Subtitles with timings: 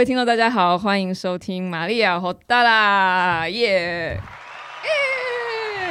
[0.00, 4.18] 位听众大家好，欢迎收听玛利亚和大啦耶！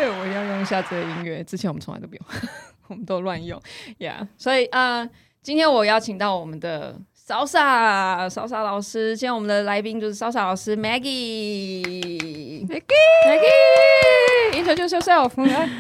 [0.02, 2.26] 我要用一下这个音乐，之前我们从来都不用，
[2.90, 3.62] 我们都乱用
[4.00, 4.18] 呀。
[4.20, 5.10] Yeah, 所以啊、呃，
[5.44, 15.34] 今天我邀请到我们的 Salsa Salsa 老师，今天我们的来宾就是 Salsa 老师 Maggie Maggie，Maggie，Introduce yourself。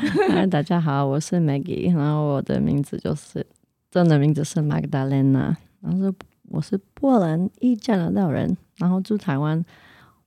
[0.51, 3.43] 大家好，我是 Maggie，然后我的名字就是
[3.89, 6.13] 真的名字是 Magdalena，然后是。
[6.49, 9.63] 我是波兰裔加拿大人，然后住台湾。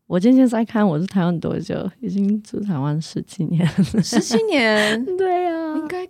[0.07, 4.03] 我今天在看我是台湾多久，已经住台湾十七年了。
[4.03, 5.05] 十七年？
[5.17, 6.07] 对呀、啊，应该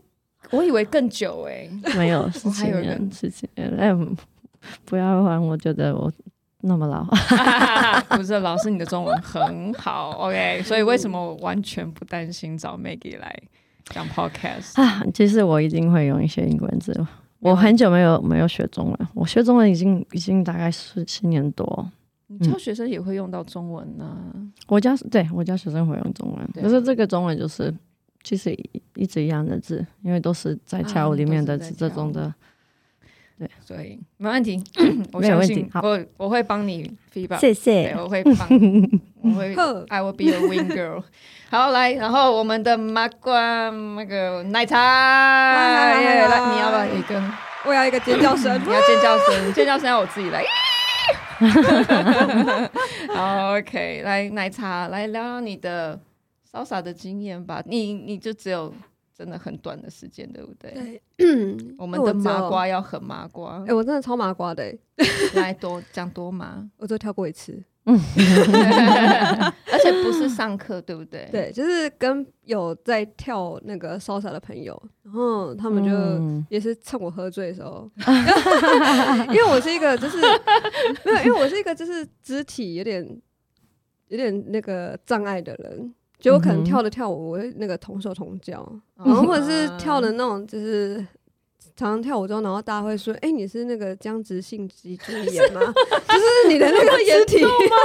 [0.50, 3.68] 我以为更久哎、欸，没有 十七年，十七年。
[3.76, 3.94] 哎，
[4.84, 6.12] 不要让我觉得我
[6.62, 7.04] 那么老。
[8.16, 10.62] 不是，老师你的中文很好，OK。
[10.64, 13.34] 所以为什么我完全不担心找 Maggie 来
[13.86, 15.02] 讲 Podcast 啊？
[15.14, 16.92] 其实我一定会用一些英文字。
[17.42, 21.90] 我很久没有没有学中文，我学中文已经已经大概十七年多。
[22.28, 24.52] 你教学生也会用到中文呢、啊嗯？
[24.68, 27.74] 我教对我教学生会用中文，可是这个中文就是
[28.22, 28.56] 其实
[28.94, 32.32] 一直一样的字，因为都是在跳舞里面的这种的。
[33.38, 34.62] 对，所以没问题，
[35.12, 35.68] 我没有问题。
[35.82, 37.94] 我我会帮你 feedback，谢谢。
[37.98, 38.48] 我会帮，
[39.22, 39.54] 我会，
[39.88, 41.02] I will be a wing girl。
[41.50, 46.00] 好，来，然后我们的麻瓜那个奶茶，来，
[46.52, 47.22] 你要不要一个？
[47.64, 50.44] 我要一个尖叫声，你要尖叫声，尖叫声要我自己来。
[53.14, 56.00] 好，OK，来奶茶，来聊聊你的
[56.52, 57.62] Salsa 的经验吧。
[57.66, 58.72] 你你就只有。
[59.16, 60.72] 真的很短的时间，对不对？
[60.72, 61.00] 对，
[61.78, 63.60] 我们的麻瓜要很麻瓜。
[63.60, 64.74] 哎、欸，我真的超麻瓜的。
[65.34, 67.62] 来多讲多麻， 我就跳过一次。
[67.84, 71.28] 而且不是上课，对不对？
[71.32, 75.90] 对，就是跟有在跳那个 Salsa 的朋友，然后他们就
[76.48, 77.90] 也是趁我喝醉的时候，
[79.30, 80.18] 因为我是一个就是
[81.04, 83.04] 没有，因为我是一个就是肢体有点
[84.06, 85.92] 有点那个障碍的人。
[86.22, 88.64] 就我可能跳的跳舞，我会那个同手同脚，
[88.98, 90.96] 嗯、然后或者是跳的那种，就是
[91.76, 95.60] 常常跳舞中，然后大家会说：“哎、欸，你是那个僵直性脊柱炎吗？
[96.08, 97.76] 就是你的那个肢体 吗？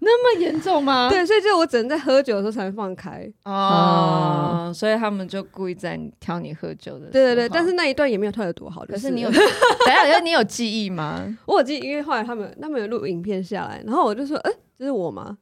[0.00, 7.06] 那么严重吗？”对，所以就我只能在喝酒的时候才能放开哦、嗯，所以他们就故意在挑你喝酒的。
[7.06, 11.22] 对对对，但是那一段也没有跳的多好，可是你有，等一下，你有记忆吗？
[11.46, 15.36] 我有记忆，因为后来他们他们有录影片下来，然后我就说：“哎、欸。”这是我吗？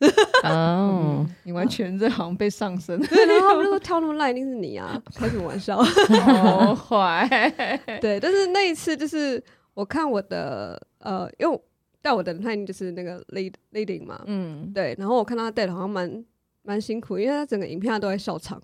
[0.45, 3.01] 哦、oh, 嗯，你完全这好像被上身。
[3.01, 5.01] 对，然后他们就说跳那么烂，一定是你啊！
[5.17, 5.77] 开什么玩笑？
[5.83, 7.27] 好坏。
[8.01, 9.43] 对，但是那一次就是
[9.75, 11.61] 我看我的呃，因为
[12.01, 14.95] 带我的人他一定就是那个 lead leading 嘛，嗯，对。
[14.99, 16.25] 然后我看他带的好像蛮
[16.63, 18.61] 蛮辛苦，因为他整个影片他都在笑场。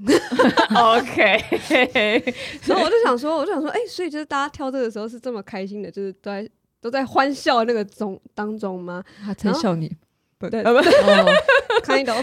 [0.76, 1.40] OK。
[2.68, 6.48] 然后我就想说，我就想说，哎、欸，所以就是大家跳这个时候是这么开心的，就是都在
[6.80, 9.02] 都在欢笑那个中当中吗？
[9.24, 9.90] 他在笑你。
[10.48, 10.80] 对，哦，
[11.82, 12.14] 看一刀。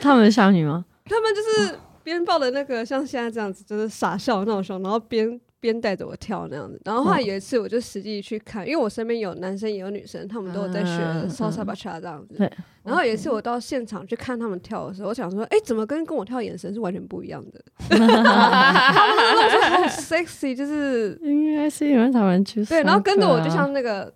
[0.00, 0.84] 他们 笑你 吗？
[1.04, 6.80] 他们就是边抱着那个像现在这样子，就是傻笑的那种胸，然后边边带着我跳那样子。
[6.84, 12.34] 然后后来有一次，我就实际去看，因为我身边有男生也有女生，他们都有在学 Salsa Bachata 这样子。
[12.36, 12.50] 对。
[12.84, 17.62] 然后有一次我到现场去看他们跳的时候，我想说，哎，怎么跟跟我跳眼神是完全不一样的？
[17.88, 24.12] 他们那种好 sexy，就是应该是因为他们去对，然后跟着我就像那个。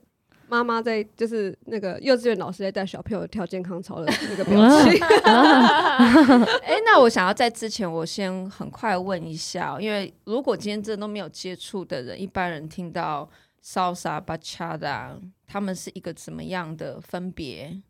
[0.48, 5.02] 妈妈在就是那个幼稚园老师在带小朋友跳健康操的那个表情。
[6.62, 13.28] 哎，那我想要在之前，我先很快问一下，因为如果今天真的都没有接触的人，一般人听到
[13.64, 15.12] Salsa Bachata，
[15.46, 17.80] 他们是一个怎么样的分别？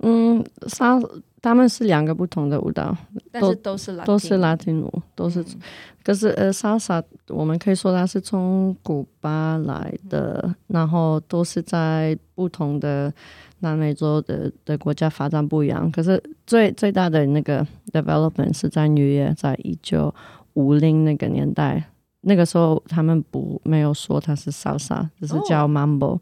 [0.00, 0.98] 嗯，沙
[1.40, 2.96] 他们是两个不同的舞蹈，
[3.30, 5.40] 但是都是都是拉丁舞，都是。
[5.40, 5.60] 嗯、
[6.02, 13.12] 可是呃，莎莎我们可以说它是从古巴来的，嗯，然后都是在不同的
[13.60, 15.88] 南美洲的的国家发展不一样。
[15.92, 20.12] 可是最最大的那个 development 是在纽约，在一九
[20.54, 21.84] 五零那个年代，
[22.22, 26.18] 那个时候他们不没有说它是莎莎，只是叫 mambo。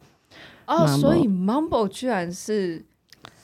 [0.66, 2.84] 哦，哦，所以 mambo 居然是。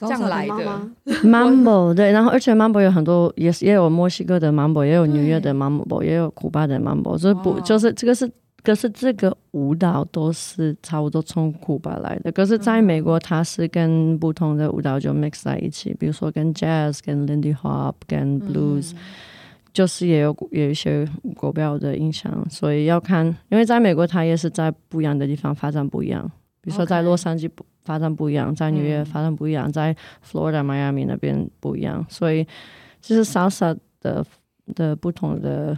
[0.01, 0.81] 这样来的。
[1.25, 8.31] Mambo 对，然后而且 Mambo 有很多，也是也有墨西哥的 Mambo，也有纽约的 Mambo，也有古巴的 Mambo，所以不就是这个是，
[8.63, 18.93] 可是这个舞蹈都是差不多从古巴来的，可是在美国它是跟不同的舞蹈就 mix 在一起，比如说跟 Jazz、跟 Lindy Hop、跟 Blues，
[19.73, 26.31] 就是也有有一些国标的影响，所以要看，因为在美国它也是在不一样的地方发展不一样，
[26.63, 27.67] 比如说在洛杉矶不。
[27.85, 29.93] 发展不一样，在纽约发展不一样，嗯、在
[30.25, 32.47] Florida、Miami 那边不一样，所以
[33.01, 34.25] 就是 Salsa 的
[34.73, 35.77] 的不同的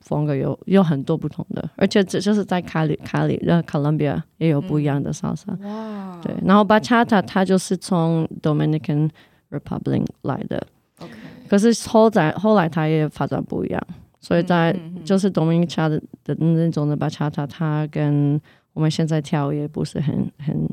[0.00, 5.54] 风格有有很多不同的，而且这就是在卡里卡里的 Colombia 也有不一样的 salsa。
[5.66, 9.10] 哇，对，然后 Bachata 它就是从 Dominican
[9.50, 10.66] Republic 来的。
[11.00, 11.12] OK，
[11.46, 13.86] 可是后来后来它也发展不一样，
[14.18, 14.74] 所以在
[15.04, 18.40] 就是 Dominican 的的那种的 Bachata，它跟
[18.74, 20.68] 我们现在跳也不是很很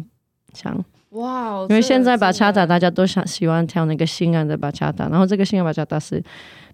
[0.53, 0.83] 强。
[1.11, 6.23] 哇，因为现在 Bachata 大家都想喜欢跳那个性感的 Bachata，然后这个性感 Bachata 是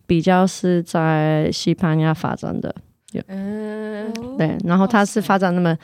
[0.05, 2.73] 比较是在西班牙发展的，
[3.25, 5.75] 嗯，对，然后它是发展那么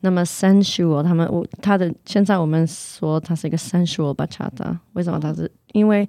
[0.00, 5.20] 那么 sensual，他们我他的现在我们说它是一个 sensual Bachata，为什么？
[5.20, 6.08] 它是因为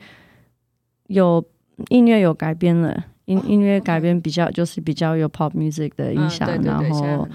[1.07, 1.43] 有
[1.89, 7.27] 音乐有改编了，音音乐改编比较就是比较有 pop music 的影响，然后。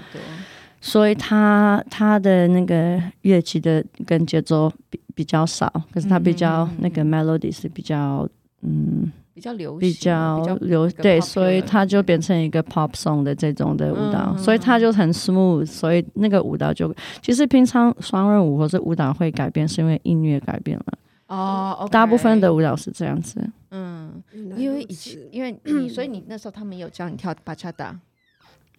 [0.85, 8.29] 所以他他的那个乐器的跟节奏比比较少，可是他比较那个 melody 是比较
[8.61, 20.85] 嗯比较流比较流对，所以他就变成一个 pop song 的这种的舞蹈，嗯、所以他就很 smooth，所以那个舞蹈就其实平常双人舞或者舞蹈会改变，是因为音乐改变了。
[21.25, 23.41] 哦，okay、大部分的舞蹈是这样子，
[23.71, 24.21] 嗯，
[24.55, 27.99] 因为以前因为你所以你那时候他们有教你跳巴恰达？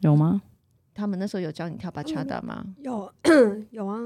[0.02, 0.40] 有吗？
[0.96, 2.64] 他们那时候有教你跳巴恰达吗？
[2.78, 3.12] 有
[3.70, 4.00] 有啊，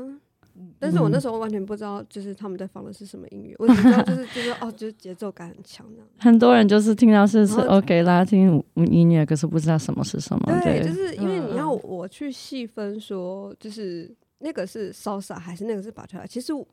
[0.78, 6.06] 但是我那时候完全不知道，就是他们在放的是什么音乐，我只知道就是就是哦，就是节奏感很强这样。
[6.18, 10.60] 很多人就是听到是是 OK 拉丁音乐，可是不知道什么是什么。
[10.62, 16.66] 对，就是因为你要我去细分说，就是那个是 salsa 还是那个是巴恰达，其实我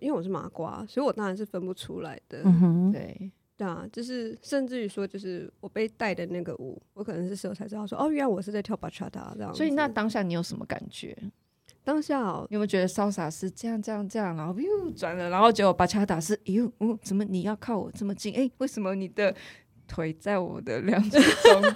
[0.00, 2.42] 因为我是麻瓜，所以我当然是分不出来的。
[2.44, 3.30] 嗯哼，对。
[3.56, 9.54] 对啊，就是甚至于说，就是我被带的那个舞，我可能是时候才知道说，哦，原来我是在跳巴恰达这样。
[9.54, 11.16] 所以那当下你有什么感觉？
[11.82, 18.34] 当下、哦、你有没有觉得 salsa 是这样这样这样，然后又转了，然后结果巴恰达是，哟，嗯，怎么你要靠我这么近？
[18.34, 19.34] 哎，为什么你的
[19.88, 21.72] 腿在我的两只中间？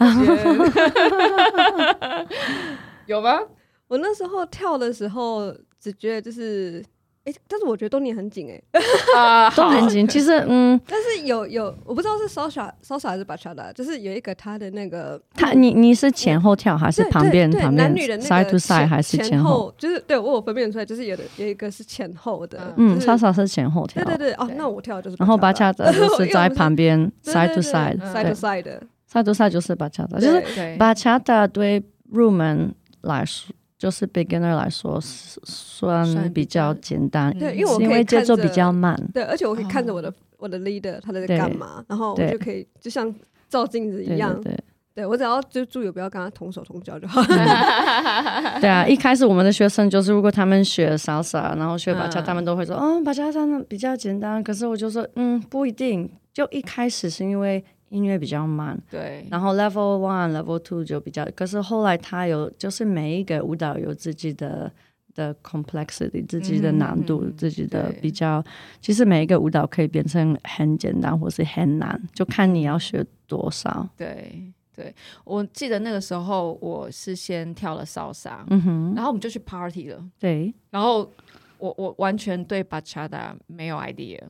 [3.07, 3.41] 有吗？
[3.89, 6.85] 我那时候跳的时候，只觉得就是。
[7.25, 8.81] 哎，但是我觉得都捏很紧哎，
[9.15, 10.09] 啊，都很紧。
[10.09, 19.73] 其实，嗯，但是有有，我不知道是 salsa salsa 还是 bachata，就是有一个他的那个，他你你是前后跳还是旁边旁边男女的那个 side to side 还是前后？
[19.77, 28.83] 就是对我有分辨出来，就是有的有一个是前后的，嗯，salsa 是前后跳，对对对，哦，那我跳就是，然后 bachata 就是在旁边 side to side side to side 的。
[29.13, 30.41] side to side 就是 bachata，就是
[30.79, 33.53] bachata 对入门来说。
[33.81, 43.11] 就是 beginner 来说，算比较简单，对，因为我因为节奏比较慢，对，而且我可以看着我的我的 leader 他在干嘛，然后我就可以就像
[43.49, 44.55] 照镜子一样，对，
[44.95, 47.23] 对我只要就注意不要跟他同手同脚就好。
[48.61, 57.65] 对啊，一开始我们的学生就是如果他们学 salsa，然后学巴恰，他们都会说，嗯，巴恰他们比较简单，可是我就说，嗯，不一定，就一开始是因为。
[57.91, 64.73] 音乐比较慢，对，然后 level one、level two 就比较，可是后来他有，就是每一个舞蹈有自己的
[65.13, 68.43] 的 complexity，自己的难度，嗯、自己的比较。
[68.81, 73.89] 其实每一个舞蹈可以变成很简单，或是很难，就看你要学多少。
[73.97, 74.41] 对，
[74.73, 74.95] 对，
[75.25, 81.11] 我记得那个时候我是先跳了 salsa，嗯哼，然后我们就去 party 了，对，然后
[81.59, 84.21] 我我完全对 bachata 没有 idea，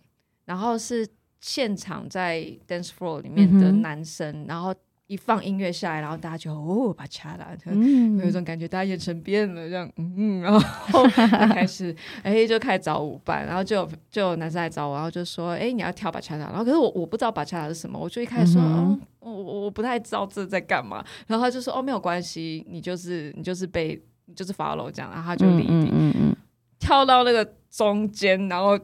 [0.47, 1.07] 然后是。
[1.41, 4.75] 现场在 dance floor 里面的男生，嗯、然后
[5.07, 11.05] 一放音乐下来，然后大家就哦，巴恰达，嗯、有一种感觉，大家眼神变了，这样，嗯，然后
[11.49, 26.37] 开始，哎，就开始找舞伴，然后就有就有男生来找我，然后就说，哎，你要跳巴恰达，然后可是我我不知道巴恰达是什么，我就一开始说，嗯、哦，我我不太知道这在干嘛，然后他就说，哦，没有关系，你就是你就是被你就是 follow 这样，然后他就立定，嗯嗯嗯、
[26.79, 28.79] 跳到那个中间，然后。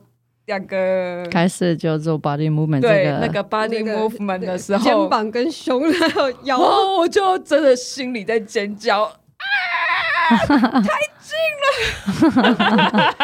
[0.47, 6.59] 两个开始就做 body movement，对那个 body movement 的时候，肩膀跟胸还有腰，
[6.99, 9.03] 我就真的心里在尖叫。
[9.03, 9.13] 啊！
[10.49, 10.85] 太近
[11.63, 13.15] 了，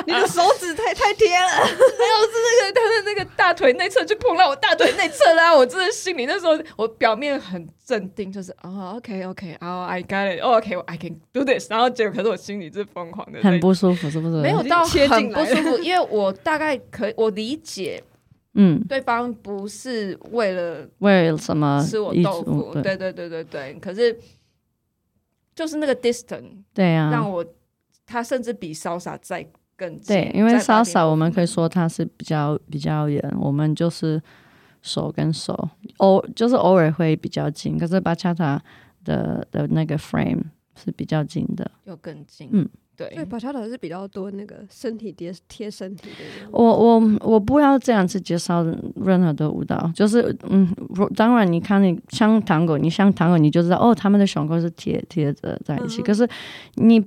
[0.06, 14.36] 你的手指太太贴了，没有是那个他的那个大腿内侧就碰到我大腿内侧啦，我真的心里那时候我表面很镇定，就是哦，OK OK，哦，I got it，OK，I can do this，然后结果可是我心里是疯狂的，很不舒服，是不是？
[14.40, 18.02] 没有到很不舒服，因为我大概可以我理解，
[18.54, 24.18] 嗯，对方不是为了为了什么吃我豆腐，对对对对对，可是。
[25.52, 27.44] 就是那个 distance，对啊，让我
[28.10, 30.16] 他甚至比 salsa 再更近。
[30.16, 34.20] 对，因为 salsa 我们可以说它是比较比较远，我们就是
[34.82, 38.58] 手跟手偶就是偶尔会比较近，可是 bachata
[39.04, 40.42] 的的那个 frame
[40.74, 42.48] 是比较近的，又更近。
[42.52, 46.48] 嗯，对，所以巴恰塔是比较多那个身体贴贴身体的。
[46.50, 48.62] 我我我不要这样子介绍
[48.96, 50.68] 任何的舞蹈，就是嗯，
[51.14, 56.02] 当然你看你像糖果，你像糖果，你就知道哦，他们的胸口是贴贴着在一起。
[56.02, 56.28] 嗯、可是
[56.74, 57.02] 你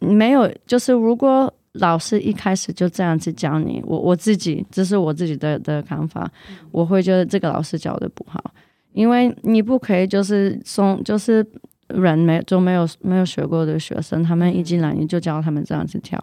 [0.00, 8.52] 没有，就是如果老师一开始就这样子教你，我我自己这是我自己的的看法，嗯、我会觉得这个老师教的不好，
[8.92, 11.46] 因为你不可以就是从就是。
[11.90, 16.18] 人没就没有没有学过的学生，他们一进来你就教他们这样子跳，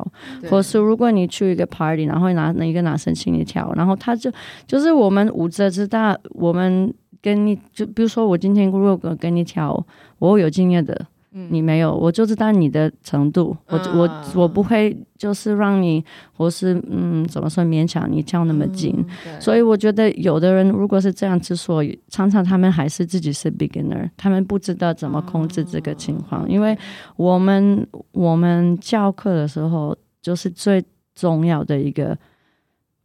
[0.50, 4.30] 或是如果你去一个 party，然后拿那一个男生请你跳，然后他就
[4.68, 9.88] 就是我们舞者知道，我们跟你就比如说我今天如果跟你跳，
[10.20, 11.08] 我有经验的。
[11.50, 18.94] 你没有，我就知道你的程度，我我我不会就是让你，或是嗯，怎么说勉强你跳那么近，
[19.26, 26.78] 嗯、所以我觉得有的人如果是这样子说，常常他们还是自己是 beginner，他们不知道怎么控制这个情况，嗯、因为
[27.16, 30.84] 我们我们教课的时候，就是最
[31.16, 32.16] 重要的一个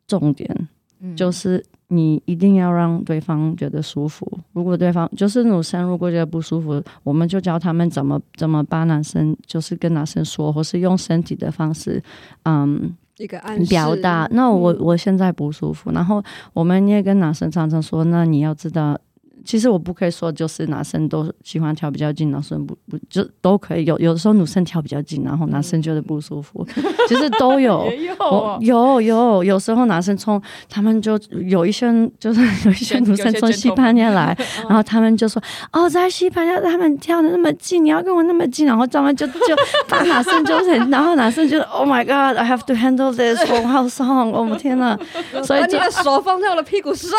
[0.06, 0.68] 重点，
[1.00, 1.64] 嗯、就是。
[1.88, 4.26] 你一定要让对方觉得舒服。
[4.52, 12.02] 如果对方就是女生，如果觉得不舒服，我们就教他们怎么怎么把男生就是跟男生说，或是用身体的方式，
[12.44, 14.28] 嗯，一个暗示表达。
[14.30, 18.98] 那我我现在不舒服，嗯、然后我们也跟男生常常说，那你要知道。
[19.48, 23.86] 其实我不可以说，就是男生都喜欢跳比较近，男生不不就都可以。
[23.86, 26.66] 有有的时候女生跳比较近，然后男生觉得不舒服，
[27.08, 27.90] 其实都有。
[27.90, 30.38] 有、哦、有有，有时候男生从
[30.68, 31.86] 他们就有一些
[32.20, 34.36] 就是有一些女生从西班牙来，
[34.68, 39.56] 然后他们就说哦，在西班牙他们跳的那么近，你要跟我那么近，然后他们就就
[39.88, 44.58] 把男生就是，然后男生就 Oh my God，I have to handle this for how long？
[44.58, 44.98] 天呐，
[45.42, 47.10] 所以把你的手放在我的屁股上，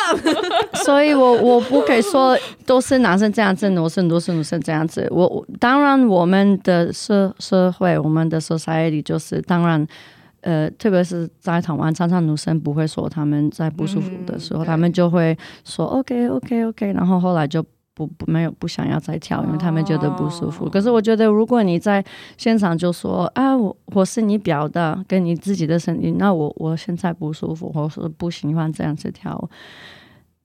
[0.83, 2.18] 所以我我不可以说。
[2.65, 5.07] 都是男生这样子，女生都是女生这样子。
[5.11, 9.85] 我，我当然，我们的社社会，我们的 society 就是当然，
[10.41, 20.65] 呃，特别是在台湾，常常女生不会说他们在不舒服的时候，嗯、他们就会说 OK OK OK，然后后来就不不没有不想要再跳，因为他们觉得不舒服。
[20.65, 22.03] 哦、可是我觉得，如果你在
[22.37, 29.49] 现场就说啊，我我是你表的，跟你自己的声音，那我我现在不舒服，或是不喜欢这样子跳，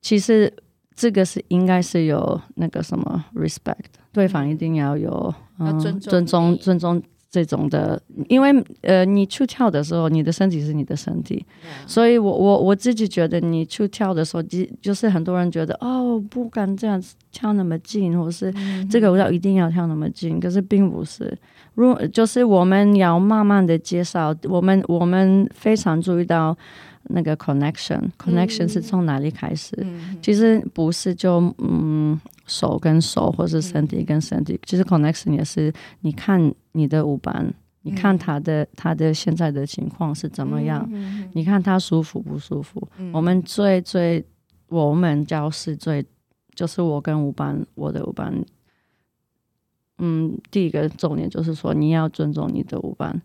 [0.00, 0.52] 其实。
[0.96, 11.44] 这个是应该是有那个什么 respect，对方一定要有嗯尊重尊重尊重这种的，因为呃你去跳的时候，你的身体是你的身体.
[11.84, 18.54] 所以我我我自己觉得你去跳的时候，就就是很多人觉得哦不敢这样子跳那么近，或是
[18.88, 21.36] 这个舞蹈一定要跳那么近，可是并不是，
[21.74, 26.56] 如就是我们要慢慢的介绍，我们我们非常注意到。
[27.04, 29.76] 那个 connection，connection 是从哪里开始？
[29.80, 34.54] 嗯、其实不是就嗯手跟手，或是身体跟身体。
[34.54, 40.88] 嗯、其实 connection 也是，你看你的舞伴，嗯、你看他的他的现在的情况是怎么样？
[41.34, 42.88] 你看他舒服不舒服？
[42.98, 44.24] 嗯、我们最最
[44.68, 46.04] 我们教室最
[46.54, 48.32] 就是我跟舞伴，我的舞伴，
[49.98, 53.20] 嗯，第一个重点就是说你要尊重你的舞伴。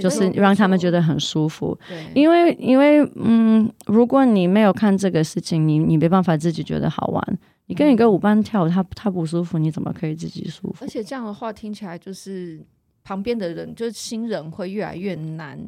[0.00, 1.78] 就是让他们觉得很舒服，
[2.14, 7.38] 因为因为嗯，如果你没有看这个事情，你你没办法自己觉得好玩。
[7.66, 10.76] 你跟一个舞伴跳，他他不舒服，你怎么可以自己舒服？
[10.80, 12.60] 而且这样的话听起来就是
[13.02, 15.58] 旁边的人，就是新人会越来越难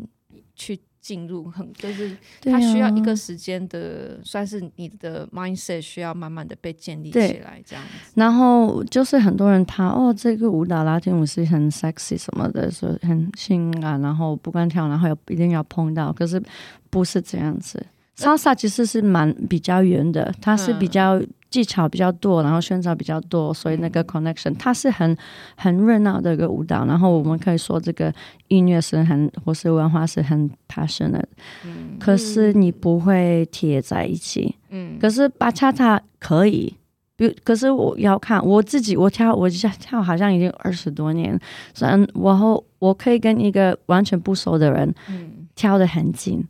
[0.54, 0.78] 去。
[1.06, 8.12] 进入很就是，它需要一个时间的，啊、算是你的 mindset 需要慢慢的被建立起来，这样子。
[8.16, 16.42] 然后就是很多人他哦，这个舞蹈拉丁舞是很 sexy 什么的，说很性感，然后不敢跳，然后又一定要碰到，可是
[16.90, 17.86] 不是这样子。
[18.16, 21.22] salsa 其实是蛮比较圆的，它是比较。
[21.50, 25.16] 技巧比较多，然后宣传比较多，所以那个 connection 它是很
[25.56, 26.84] 很热闹的一个舞蹈。
[26.84, 28.12] 然后我们可以说这个
[28.48, 31.22] 音乐是很或是文化是很 passionate，
[31.64, 34.98] 嗯，可是你不会贴在一起，嗯。
[35.00, 36.74] 可是巴恰塔可以，
[37.16, 41.38] 比可是我要看我自己，我跳我跳好像已经二十多年，
[41.72, 42.06] 虽然
[42.38, 46.44] 后我可以跟一个完全不熟的人，嗯，跳得很近。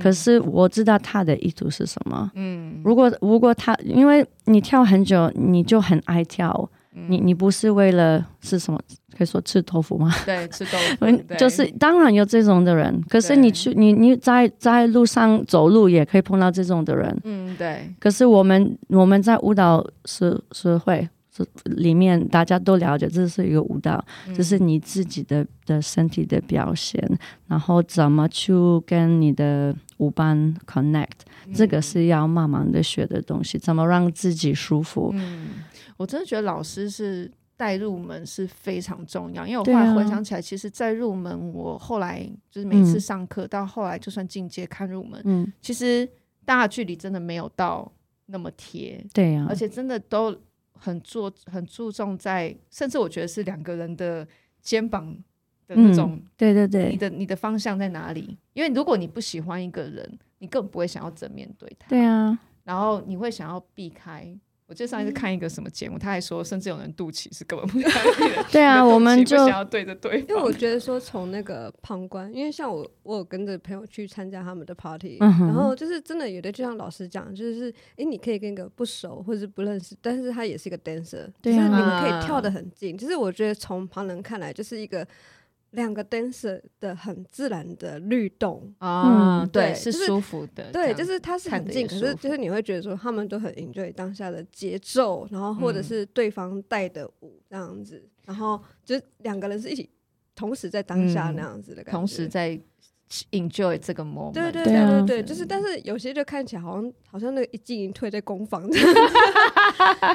[0.00, 2.30] 可是我知道他的意图是什么。
[2.34, 6.68] 嗯，如果如果他，因为你跳很久，你就很爱跳。
[6.94, 8.80] 嗯、你你不是为了是什么？
[9.16, 10.14] 可以说吃豆腐吗？
[10.24, 11.22] 对，吃豆腐。
[11.36, 13.02] 就是当然有这种的人。
[13.08, 17.20] 可是你去你你在在路上走路也可以碰到这种的人。
[17.24, 17.92] 嗯，对。
[17.98, 21.08] 可是我们我们在舞蹈社社会。
[21.76, 27.00] 里面大家都了解，这是一个舞蹈，嗯、这是你自己的的身体的表现，
[27.46, 28.52] 然后怎么去
[28.84, 35.10] 跟你的舞班 connect，、嗯、这个是要慢慢的学的东西，怎么让自己舒服。
[35.14, 35.50] 嗯，
[35.96, 46.08] 我真的觉得老师是带入门是非常重要，因为我后来回想起来，啊、其实，在入门，我后来就是每次上课、嗯、到后来，就算进阶看入门，嗯，其实
[46.44, 47.90] 大距离真的没有到
[48.26, 50.36] 那么贴，对呀、啊，而且真的都
[50.72, 54.26] 很注很注重在，甚至我觉得是两个人的
[54.62, 55.16] 肩膀
[55.68, 58.36] 的那种，嗯、对对对，你的你的方向在哪里？
[58.54, 64.36] 因为如果你不喜欢一个人，你根本不会想要正面对他，对啊，然后你会想要避开。
[64.66, 82.94] 我记得上一次看一个什么节目，嗯、他还说，甚至有人肚脐是根本不想对 对啊，我们就想要对着对，因为我觉得说从那个旁观，因为像我，我有跟着朋友去参加他们的 party，、嗯、然后就是真的有的，就像老师讲，就是哎、欸，你可以跟一个不熟或者是不认识，但是他也是一个 dancer，对啊，就是你们可以跳得很近。
[82.94, 85.06] 就是我觉得从旁人看来，就是一个。
[85.72, 88.74] 两个 dancer 的很自然的律动。
[88.78, 99.88] 啊，嗯、对，是舒服的，对，就是它是很近，可是就是你会觉得说他们都很 enjoy 当下的节奏，然后或者是对方带的舞这样子，嗯、然后就两个人是一起
[100.34, 102.58] 同时在当下那样子的感觉，同时在
[103.32, 109.14] enjoy 这个 moment，对对对对对，就是但是有些就看起来好像好像那个一进一退在攻防这样子，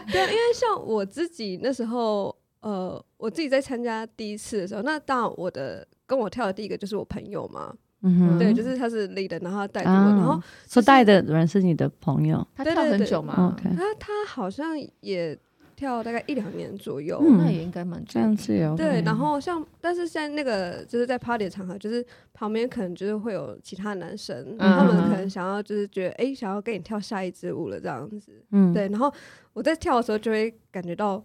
[0.11, 2.35] 对，因为像我自己那时候。
[2.63, 13.53] 呃，我自己在参加第一次的时候，那当然我的跟我跳的第一个就是我朋友嘛，嗯哼，对，就是他是 leader，然后他带着我，啊、然后说带的人是你的朋友，他跳很久嘛？
[13.61, 15.37] 他他好像也
[15.75, 18.75] 跳大概一两年左右，嗯、那也应该蛮这样子哦。
[18.77, 29.13] 对，然后像但是现在那个就是在 party 的场合，就是旁边可能就是会有其他男生，嗯、他们可能想要就是觉得哎、欸，想要跟你跳下一支舞了这样子，嗯，对，然后
[29.51, 31.21] 我在跳的时候就会感觉到。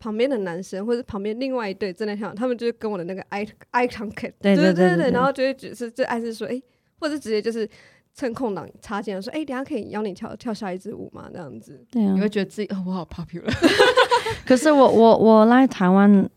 [0.00, 6.62] 旁边的男生或者旁边另外一对正在跳，他们就是跟我的那个 eye eye contact，对对对对，然后就会只是就暗示说，哎、欸，
[6.98, 7.68] 或者直接就是
[8.14, 11.84] 趁空档插进来说，哎、欸，等下可以邀你跳跳下一支舞吗，这样子。
[11.90, 13.52] 对啊，你会觉得自己哦，我好 popular。
[14.46, 16.28] 可是我我我来台湾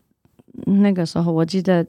[0.65, 1.85] 那个时候，我记得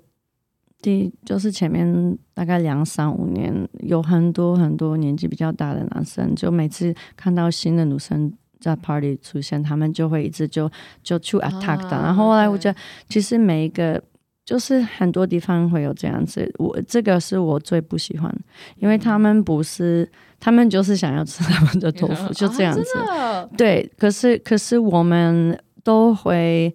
[0.80, 8.32] 第就是前面大概两三五年，有很多很多年纪比较大的男生，就每次看到新的女生。
[8.64, 10.70] 在 party 出现，他们就会一直就
[11.02, 12.78] 就去 attack 然后后来我觉得，
[13.08, 14.02] 其实每一个
[14.44, 18.34] 就是很多地方会有这样子，我这个是我最不喜欢，
[18.76, 22.98] 因为他们不是，他们就是想要吃他们的豆腐， 就这样子。
[23.00, 26.74] 啊、对，可是可是我们都会，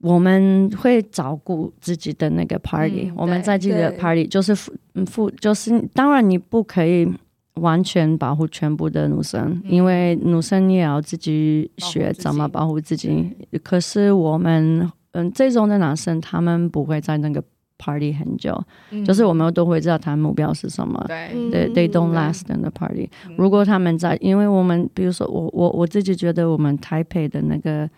[0.00, 4.70] 我们会照顾自己的那个 party，、嗯、我们在自己的 party 就是负
[5.06, 7.10] 负，就是当然你不可以。
[7.54, 13.30] 完全保护全部的女生，嗯、因为女生也要自己学怎么保护自己。
[13.62, 17.40] 可是我们，嗯，这种的男生，他们不会在那个
[17.78, 21.04] party 很久，嗯、就是我们都会知道他目标是什么。
[21.06, 23.08] 对，they they don't last in the party。
[23.28, 27.88] 嗯、如果他们在，因为我们，比如说我我我自己觉得，我们台北的那个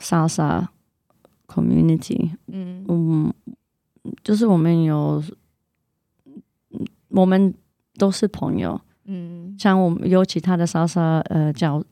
[0.00, 0.66] salsa
[1.46, 3.32] community，嗯嗯，
[4.24, 5.22] 就是我们有，
[7.10, 7.54] 我们。
[7.98, 11.82] 都是朋友，嗯，像我们有其他的 salsa 呃教，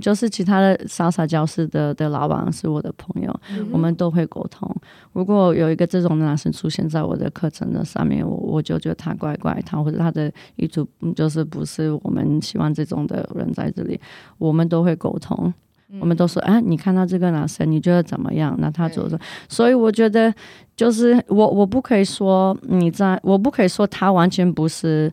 [0.00, 4.68] 就是其他的 salsa 教室的的老板是我的朋友，嗯、我们都会沟通。
[5.12, 14.00] 如果有一个这种男生出现在我的课程的上面，我我就觉得他怪怪，他或者他的意图就是不是我们希望这种的人在这里，
[14.38, 15.52] 我们都会沟通，
[15.90, 18.56] 嗯、我们都说，哎、啊，你看到这个男生，你觉得怎么样？
[18.58, 20.32] 那他做的，所以我觉得
[20.74, 25.12] 就是我我不可以说你在，我不可以说他完全不是。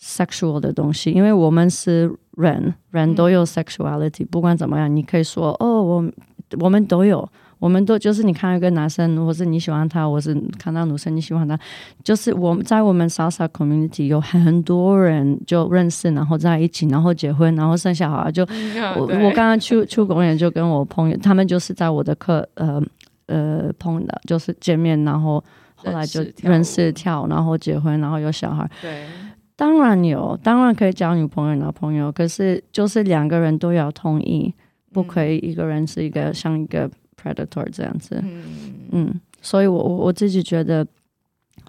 [0.00, 6.04] Sexual 的东西，因为我们是人，人都有 sexuality，嗯、不管怎么样，你可以说哦，我
[6.60, 11.58] 我们都有，我们都就是你看一个男生，或是你喜欢他，或是看到女生你喜欢他，
[12.04, 18.30] 就是我们在我们 salsa community 有很多人就认识，然后在一起，然后结婚，然后生小孩。
[18.30, 22.80] 就、嗯、我我刚刚去去公园就跟我朋友，他们就是在我的课呃
[23.26, 25.42] 呃碰的，就是见面，然后
[25.74, 28.70] 后来就认识跳，然后结婚，然后有小孩。
[28.80, 29.04] 对。
[29.58, 34.54] 当然有，当然可以交女朋友、男朋友，可是就是两个人都要同意，
[34.92, 36.88] 不可以一个人是一个像一个
[37.20, 38.22] predator 这样子。
[38.22, 38.44] 嗯，
[38.92, 40.86] 嗯，所以我我我自己觉得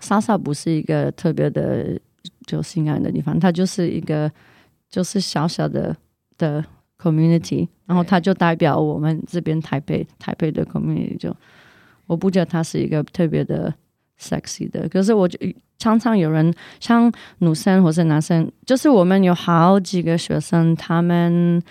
[0.01, 1.99] ，salsa 不是一个特别的
[2.45, 4.31] 就性爱的地方，它就是一个
[4.87, 5.97] 就是小小的
[6.37, 6.63] 的
[7.01, 11.35] community，然后它就代表我们这边台北台北的 community，就
[12.05, 13.73] 我不觉得它是一个特别的
[14.19, 15.39] sexy 的，可是我就
[15.77, 21.61] 常常有人像女生或是男生，就是我们有好几个学生，他们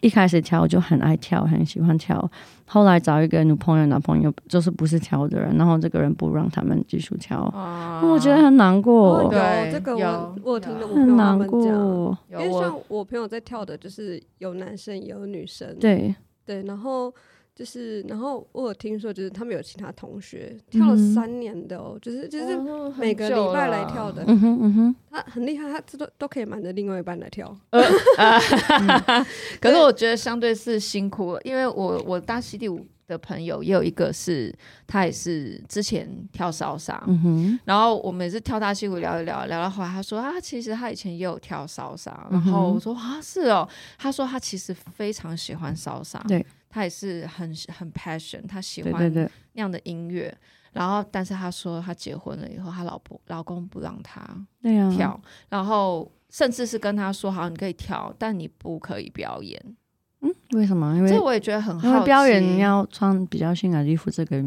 [0.00, 2.30] 一开始跳就很爱跳，很喜欢跳，
[2.66, 9.18] 后来找一个女朋友、男朋友，就是不是跳的人，然后这个人不让他们继续跳，啊、我觉得很难过。
[9.18, 16.14] 哦、有这个我有我听了我朋友他们讲，因为像我朋友在跳的，就是有男生也有女生，对。
[16.46, 17.12] 对，然后。
[17.58, 22.56] 就是，然后我有听说，就是他们有其他同学跳了三年的哦，就是就是
[22.96, 27.52] 每个礼拜来跳的，嗯哼嗯哼，他很厉害，他这都都可以瞒着另外一半来跳。
[29.60, 34.54] 可是我觉得相对是辛苦了，因为我我大溪地舞的朋友也有一个是，
[34.86, 46.46] 他也是之前跳骚莎，嗯哼，然后我们也是跳大戏舞聊一聊，聊到后来他说啊，其实他以前也有跳骚莎，然后我说啊是哦，他说他其实非常喜欢骚莎，对。
[46.70, 50.24] 他也是很很 passion，他喜欢那样的音乐。
[50.24, 50.38] 对对对，
[50.74, 54.20] 然后，但是他说他结婚了以后，他老婆老公不让他
[54.94, 59.58] 跳，啊、然后甚至是跟他说：“好，你可以跳，但你不可以表演。”
[60.52, 60.94] 嗯，为什么？
[60.96, 62.04] 因为这我也觉得很好奇。
[62.04, 64.44] 表演你要穿比较性感的衣服，这个。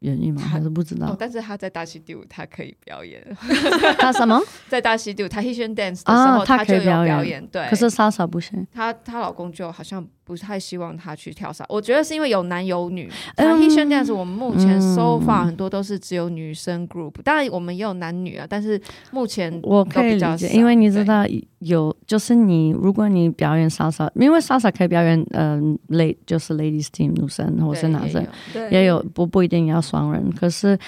[0.00, 0.42] 原因吗？
[0.42, 1.06] 还是不知道。
[1.06, 3.24] 哦、但是他在大溪地舞，他可以表演。
[3.98, 4.38] 他什么？
[4.68, 7.46] 在大溪地舞，Tahitian dance 的时候，他可以表演。
[7.46, 8.66] 对，可是 Salsa 不行。
[8.70, 11.64] 她她老公就好像不太希望他去跳莎。
[11.68, 13.08] 我觉得是因为有男有女。
[13.36, 18.80] Tahitian dance 我们目前 so far 很多都是只有女生 group，当然我们也有男女啊，但是
[19.12, 21.24] 目前我可以理解，因为你知道
[21.60, 28.26] 有就是你如果你表演 Salsa，因为 Salsa 可以表演嗯 late 就是 ladies team 女生或是男生
[28.70, 29.84] 也有不不一定要。
[29.84, 30.78] 双人，可是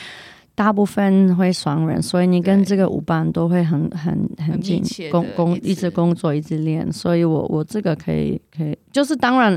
[0.57, 9.53] 大部分会双人，所以你跟这个舞伴都会很很很近，工工一直工作一直练，所以我我这个可以可以，就是当然，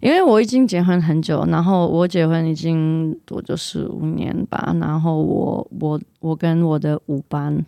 [0.00, 7.64] 因为我已经结婚很久，然后我结婚已经多就是五年吧，然后我我我跟我的舞伴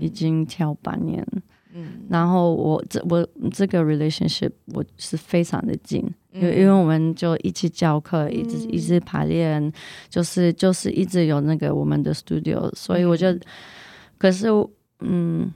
[0.00, 1.22] 已经跳半年。
[1.32, 1.42] 嗯，
[2.08, 6.00] 然后我这我这个 relationship 我是非常的近，
[6.32, 9.72] 因为、嗯、因为我们就一起教课，一直、嗯、一直排练，
[10.08, 13.40] 就是就是一直有那个我们的 studio，所以我就，嗯、
[14.16, 14.48] 可是
[15.00, 15.52] 嗯，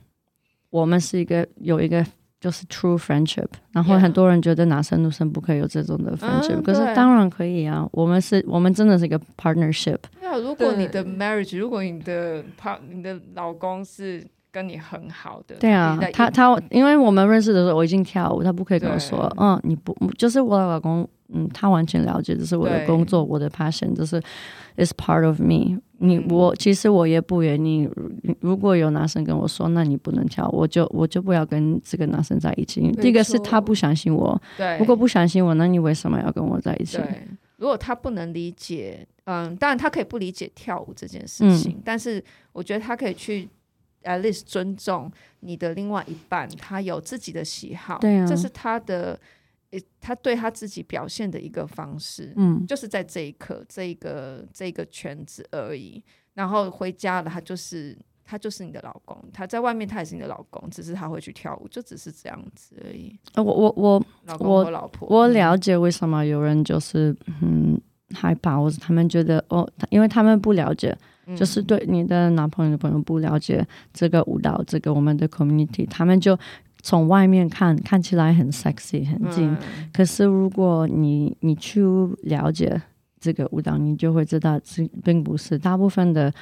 [0.71, 2.05] 我们是一个有一个
[2.41, 9.99] 就是 true friendship，然后很多人觉得男生女生不可以有这种的 friendship，、嗯、可是当然可以啊，我们是我们真的是一个 partnership。
[10.21, 14.27] 对啊，如果你的 marriage，如果你的 part 你的老公是。
[14.53, 24.21] 跟你很好的，对啊，他他，因为我们认识的时候我已经跳舞，他不可以跟我说，嗯，你不就是我的老公，嗯，他完全了解这是我的工作，我的 passion，这是
[24.77, 26.19] is part of me 你。
[26.29, 27.89] 我其实我也不愿意，
[28.41, 32.81] 如果有男生跟我说，那你不能跳，我就我就不要跟这个男生在一起。
[32.81, 36.97] 错第一个是他不相信我，对，如果不相信我，那你为什么要跟我在一起？
[36.97, 43.49] 对，如果他不能理解，嗯，当然他可以不理解跳舞这件事情，嗯、但是我觉得他可以去。
[44.05, 45.11] At least 尊重
[45.41, 49.19] 你的另外一半，他有自己的喜好，对啊，这是他的，
[50.01, 56.03] 他对他自己表现的一个方式，嗯，就是在这一刻，这一个这个圈子而已。
[56.35, 63.19] 然后回家了，他就是他就是你的老公，他在外面他也是你的老公，只是他会去跳舞，就只是这样子而已。
[63.35, 67.79] 我我我老公和老婆，我了解为什么有人就是嗯
[68.15, 70.97] 害怕，或者他们觉得哦，因为他们不了解。
[71.37, 76.37] 就是对你的男朋友的朋友不了解这个舞蹈，这个我们的 community，他们就
[76.83, 81.81] 从外面看看起来很 sexy 很近，嗯、可是如果你你去
[82.25, 82.83] 了解
[83.21, 86.33] 这个舞蹈，你就会知道这并不是大部分的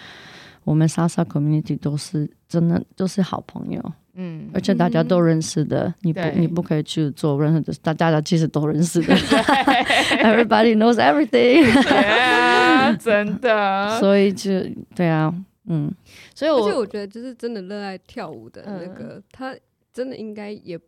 [0.64, 9.14] 我们 salsa community 都是真的都是好朋友，嗯，而且大家都认识的，嗯、你不你不可以去做任何的，大家其实都认识的，
[10.20, 11.64] everybody knows everything。
[12.98, 14.50] 真的， 所以就
[14.96, 15.33] 对啊，
[15.66, 15.88] 嗯，
[16.35, 19.54] 所以我而且我觉得，就是真的热爱跳舞的那个，嗯、他
[19.92, 20.78] 真的应该也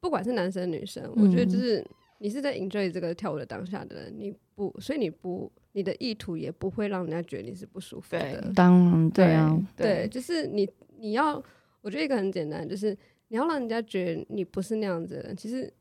[0.00, 1.84] 不管是男生女生，嗯、我觉得就是
[2.18, 8.52] 你是在 enjoy 这个跳舞的当下的人，你不，所以你不，你的意图也不会让人家觉得你是不舒服的。
[8.54, 11.42] 当然，对啊，对，对，就是你你要，
[11.88, 12.94] 我觉得一个很简单，就是
[13.28, 15.72] 你要让人家觉得你不是那样子的人，其实。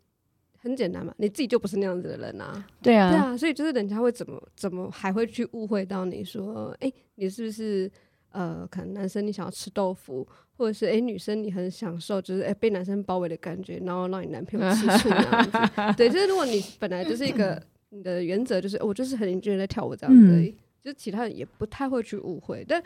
[0.60, 2.66] 很简单嘛，你自己就不是那样子的人啊。
[2.82, 7.90] 对啊，对啊，所以就是人家会怎么怎么还会去误会到你说，哎、欸，你是不是
[8.32, 15.94] 呃，可能男生你想要吃豆腐，或者是哎、欸，女生你很享受就是哎、欸、被男生包围的感觉，然后让你男朋友吃醋那样子。
[15.96, 22.66] 对，就是如果你本来就是一个 你的原则就是我就是很认真在跳舞这样子而已，嗯、就其他人也不太会去误会。
[22.68, 22.84] 但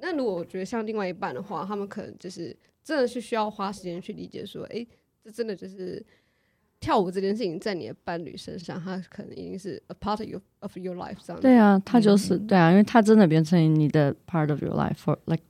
[0.00, 4.88] 那如果我觉得像另外一半的话，他们可能就是真的是需要花时间去理解说，哎、欸，
[5.22, 6.04] 这真的就是。
[6.80, 11.40] 跳舞这件事情在你的伴侣身上，他可能已经是 a part of your of your life 这样。
[11.40, 15.42] 对啊，他就是、嗯、对啊，因为他真的变成你的 part of your life，for like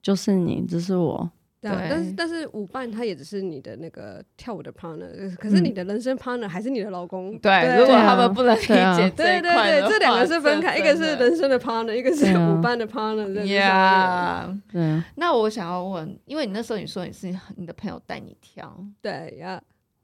[0.00, 1.28] 就是你，这是我。
[1.72, 7.38] 对啊，但是但是舞伴他也只是你的那个跳舞的 partner，可是你的人生 partner 还是你的老公。
[7.38, 13.26] 对，对如果他们不能理解对对对，这两个是分开，一个是人生的 partner，一个是舞伴的 partner。
[13.42, 15.02] Yeah，嗯。
[15.16, 19.62] 那我想要问，因为你那时候你说你是你的朋友带你跳，对呀。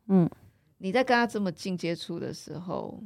[0.09, 0.29] 嗯，
[0.79, 3.03] 你在跟他这么近接触的时候，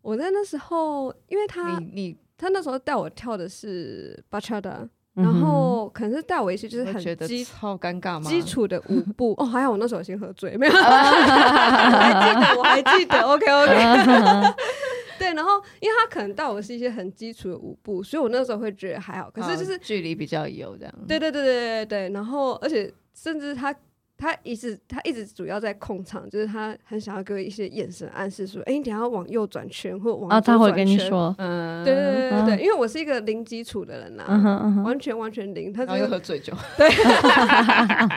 [0.00, 4.40] 我在那时候，因为他你你他那时候带我跳的是哼
[5.14, 8.30] 然后可能是带我一些就是很基超尴尬吗？
[8.30, 9.34] 基础的舞步。
[9.38, 13.20] 哦，还好我那时候已经喝醉，没有， 我还记得，我还记得。
[13.20, 14.54] OK OK。
[15.18, 19.30] 对，然后因为他可能带我是一些很基础的舞步，所以我那时候会觉得还好。
[19.30, 20.94] 可是就是、哦、距离比较有这样。
[21.06, 22.08] 对对对对对对。
[22.10, 23.74] 然后而且甚至他。
[24.22, 35.72] 他一直他一直主要在控场，就是他很想要给我一些眼神暗示，说：“哎、欸，你等下往右转圈，或往左转圈。”啊，他会跟你说，嗯，对对对对对，因为我是一个零基础的人呐、啊嗯嗯，完全完全零。
[35.72, 36.88] 他就又喝醉酒， 对，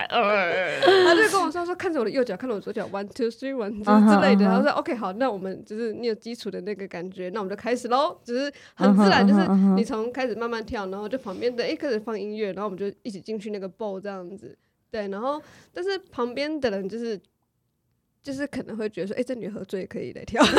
[0.06, 4.46] 他就跟我说说，看着我的右脚，看着我左脚，one two three one 之类的。
[4.46, 14.56] 然后说：“OK，好，那我们就是你有基础的那个感觉，那我们就开始喽。”就是很自然，就是你从开始慢慢跳，然后就旁边的一开始放音乐，然后我们就一起进去那个 ball 这样子。
[14.92, 15.42] 对，然后
[15.74, 17.20] 但是旁边的人就是
[18.24, 20.42] 就是可能会觉得说，哎，这女喝醉可以来跳。
[20.46, 20.56] 就是、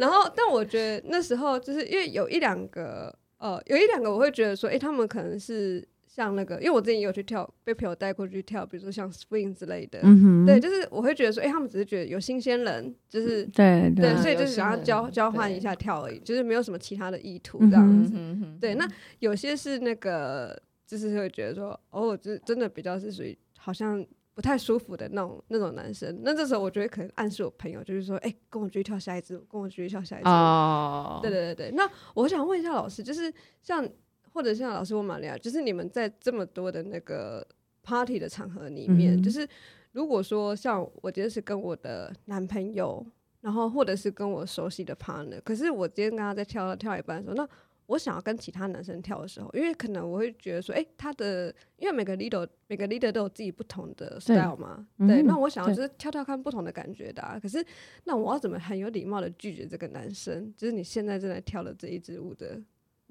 [0.00, 10.00] 然后，但我觉得那时候就是因为有一两个，呃，有一两个我会觉得说，哎，他们可能是像那个，因为我之前也有去跳，被朋友带过去跳，比如说像 swing 之类的。
[10.02, 18.12] 嗯、对，就是我会觉得说，哎，他们只是觉得有新鲜人，就是对对，对，所以就是想要交交换一下跳而已，就是没有什么其他的意图这样子。
[18.14, 18.86] 嗯、对，那
[19.20, 20.60] 有些是那个。
[20.92, 26.20] 就是会觉得说，哦，这真的比较是属于好像不太舒服的那种那种男生。
[26.22, 30.28] 那这时候我觉得可能暗示我朋友，就是说，哎、欸，跟我继续跳下一支，跟我继续跳下一支。
[30.28, 31.70] 哦，对对对对。
[31.70, 33.88] 那我想问一下老师，就是像
[34.34, 37.42] 或者像老师问玛利亚，就是你们在这么多的那个
[37.82, 39.48] party 的场合里面，嗯、就是
[39.92, 43.02] 如果说像我今天是跟我的男朋友，
[43.40, 47.48] 然后或者是跟我熟悉的 partner，可是我今天跟他在跳跳一半的时候，那
[47.92, 57.38] 我想要跟其他男生跳的时候，因为可能我会觉得说，哎、欸，他的因为每个 leader 每个 leader 都有自己不同的 style 嘛，对，那我想要就是跳跳看不同的感觉的、啊。
[57.40, 57.64] 可是，
[58.04, 60.52] 那我要怎么很有礼貌的拒绝这个男生？
[60.56, 62.58] 就是你现在正在跳的这一支舞的。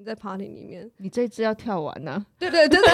[0.03, 2.25] 在 party 里面，你这支要跳完呢、啊？
[2.39, 2.89] 对对对对，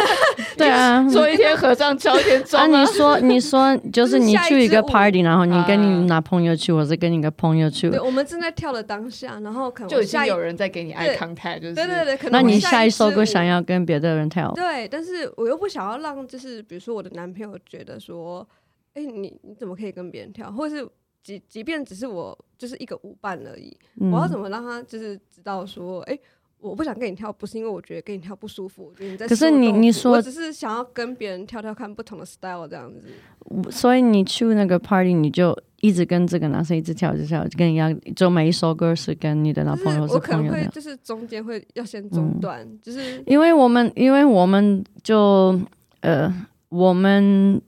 [0.58, 2.66] 对啊，做一天和尚敲一天钟啊！
[2.68, 18.48] 你说你说， 就是你去一个 party，然后你跟你男朋友去，或者跟你个朋友去，对，我们正在跳的当下，然后可能就已经有人在给你 eye contact，就是对对对，可能那你下一首歌想要跟别的人跳，对，但是我又不想要让，就是比如说我的男朋友觉得说，
[18.94, 20.88] 哎，你你怎么可以跟别人跳，或者是
[21.24, 26.18] 即即便只是我就是一个舞伴而已，嗯、我要怎么让他就是知道说，哎。
[26.60, 29.28] 我不想跟你跳，不是因为我觉得跟你跳不舒服，我觉得你在。
[29.28, 33.72] 可是你你说，我只是想要跟别人跳跳看不同的 style 这样子。
[33.72, 40.14] 所以你去那个 party，你就一直跟这个男生一直跳，一直跳，跟你一样，就每一首歌是跟你的男朋友是朋友。
[40.16, 45.60] 我可能会就是中间会要先中断，嗯，就是因为我们，因为我们就
[46.02, 46.34] 呃，
[46.70, 47.62] 我们。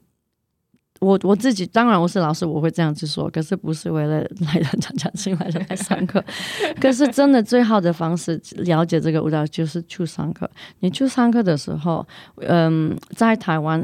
[1.00, 6.22] 我我自己当然我是老师，我会这样子说，可是不是为了来人家家进来来上课。
[6.78, 10.48] 可是真的最好的方式了解这个舞蹈就是去上课。
[10.80, 13.82] 你去上课的时候，嗯，在台湾，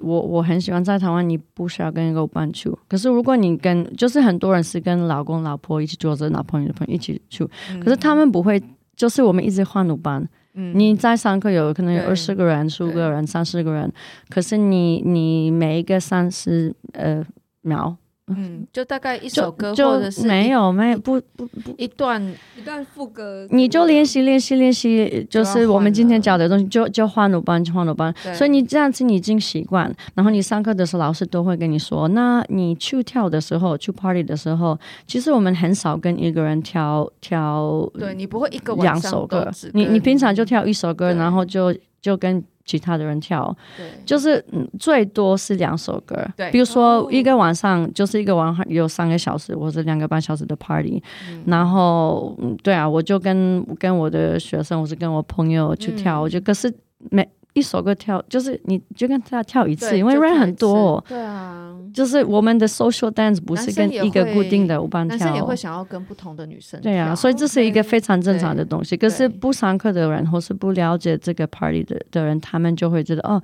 [0.00, 2.68] 我我很喜欢在台湾，你不需要跟一个舞伴去。
[2.88, 7.48] 可是如果你跟，就是很多人是跟老公老婆一起，坐着男朋友的朋友一起去，
[7.80, 8.60] 可是他们不会，
[8.96, 10.28] 就是我们一直换舞伴。
[10.56, 13.92] 嗯、你在上课有可能有二十个人、十五个人、三十个人，
[14.28, 17.24] 可是你你每一个三十呃
[17.60, 17.96] 秒。
[18.28, 21.72] 嗯，就大概一首歌，就或者是没有没有不不不。
[21.78, 22.20] 一段
[22.58, 28.12] 一段副歌，你就练习练习练习，就是我们今天教的东西，就就换鲁班就换鲁班。
[28.34, 41.72] 所以你这样子你已经习惯，然后你上课的时候老师都会跟你说，那你去跳的时候，去 party 的时候，其实我们很少跟一个人跳跳，对你不会一个两首歌，你你平常就跳一首歌，然后就
[42.06, 42.42] 就跟。
[42.68, 43.56] 其他的人跳，
[44.04, 46.16] 就是嗯，最多是两首歌。
[46.36, 56.68] 对，比如说一个晚上就是一个晚上有三个小时或者两个半小时的 party，嗯，然后对啊，我就跟跟我的学生，我是跟我朋友去跳，我、嗯、就可是
[57.08, 57.28] 没。
[57.56, 61.02] 一首歌跳，就是你就跟他跳一次，因为人很多。
[61.08, 66.92] 对啊，就是我们的 social dance 不是跟一个固定的舞伴跳，男生也会想要跟不同的女生跳。
[66.92, 68.94] 对啊，所以这是一个非常正常的东西。
[68.94, 73.42] 可是不上课的人或是不了解这个 party 的的人，他们就会觉得哦，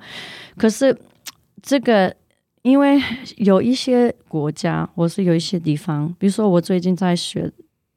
[0.57, 0.95] 可是
[1.63, 2.15] 这个
[2.61, 3.01] 因为
[3.37, 7.51] 有一些国家或是有一些地方，比如说我最近在学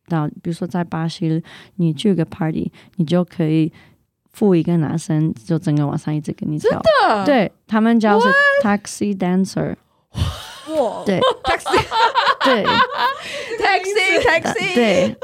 [0.08, 1.42] 到，比如说在巴西，
[1.74, 3.70] 你去个 party，你就可以。
[4.36, 7.24] 付一个男生就整个晚上一直跟你跳，真的？
[7.24, 8.28] 对，他们叫是
[8.62, 9.74] taxi dancer，
[10.68, 11.82] 哇，对，taxi，
[12.44, 12.62] 对
[13.58, 15.16] ，taxi taxi，对，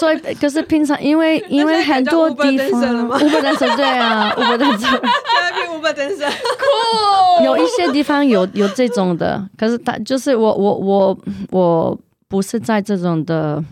[0.00, 11.18] 所以可是平常因为因为很多地方，Uber dancer 对啊，Uber dancer，Uber dancer，酷， 有一些地方有有这种的，可是他就是我我我
[11.52, 13.64] 我不是在这种的。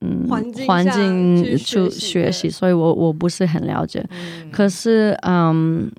[0.00, 0.42] 嗯环
[0.90, 4.02] 境去学学习，所以我我不是很了解。
[4.10, 5.90] 嗯、可是，嗯，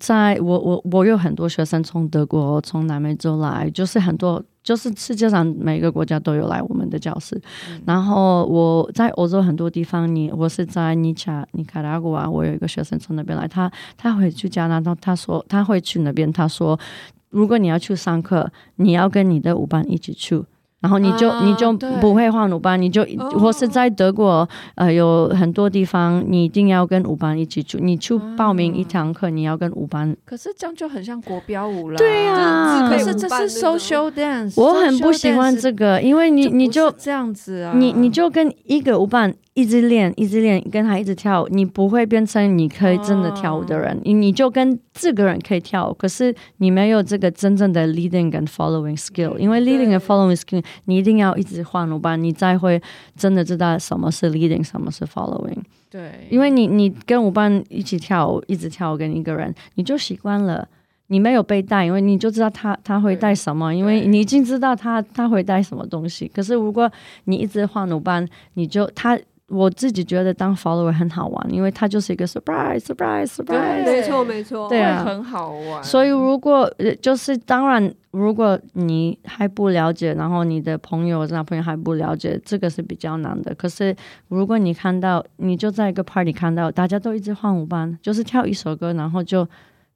[0.00, 7.38] 在我我我有很多学生从德国、从南美洲来，就是很多，就是世界上每个国家都有来我们的教室。
[7.70, 16.80] 嗯、然后我在欧洲很多地方，你我是在尼加尼卡拉瓜，我有一个学生从那边来，他他会去加拿大，他说他会去那边，他说
[17.28, 20.42] 如果你要去上课，你要跟你的舞伴一起去。
[20.84, 23.02] 然后你就、啊、你就不会换舞伴，你就
[23.38, 27.78] 或是在德国，呃，有很多地方你一定要跟舞伴一起去。
[27.80, 30.14] 你去报名一堂课，你要跟舞伴。
[30.26, 31.96] 可是这样就很像国标舞了。
[31.96, 34.60] 对呀、啊，可是这是 social dance。
[34.60, 39.34] 我很不喜欢这个，因为你你就这样子啊，你你就跟一个舞伴。
[39.54, 43.96] 一直练，一直练，跟他一直跳，你不会变成你可以真的跳舞的人。
[44.02, 44.18] 你、oh.
[44.18, 49.36] 你就跟这个人可以跳舞，可是你没有这个真正的 leading 跟 following skill。
[49.36, 52.80] 因为 leading and following skill，你一定要一直换舞伴，你才会
[53.16, 55.58] 真的知道什么是 leading，什么是 following。
[55.90, 60.66] 对，因为你你跟舞伴一起跳舞，一直跳舞跟一个人，你就习惯了。
[61.08, 66.30] 你没有被带，因为你就知道他他会带什么，因为你已经知道他他会带什么东西。
[66.32, 66.90] 可是如果
[67.24, 69.18] 你一直换舞伴，你就他。
[69.48, 75.84] 我自己觉得当 follower 很好玩，因为它就是一个 surprise surprise surprise，没错没错，对啊，很好玩。
[75.84, 76.68] 所以如果
[77.02, 83.54] 就是当然，如果你还不了解，然后你的朋友、男朋友还不了解，这个是比较难的。
[83.54, 83.94] 可是
[84.28, 89.46] 如果你看到，你就在一个 party 看到大家都一直换舞伴，就是跳一首歌，然后就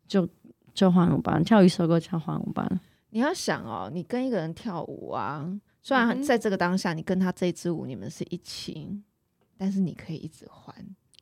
[0.07, 0.29] 就
[0.75, 2.81] 就换舞伴，跳一首歌跳换舞伴。
[3.11, 5.49] 你要想哦，你跟一个人跳舞啊，
[5.81, 9.01] 虽然在这个当下，你跟他这支舞，你们是一起。
[9.59, 10.73] 但是你可以一直还。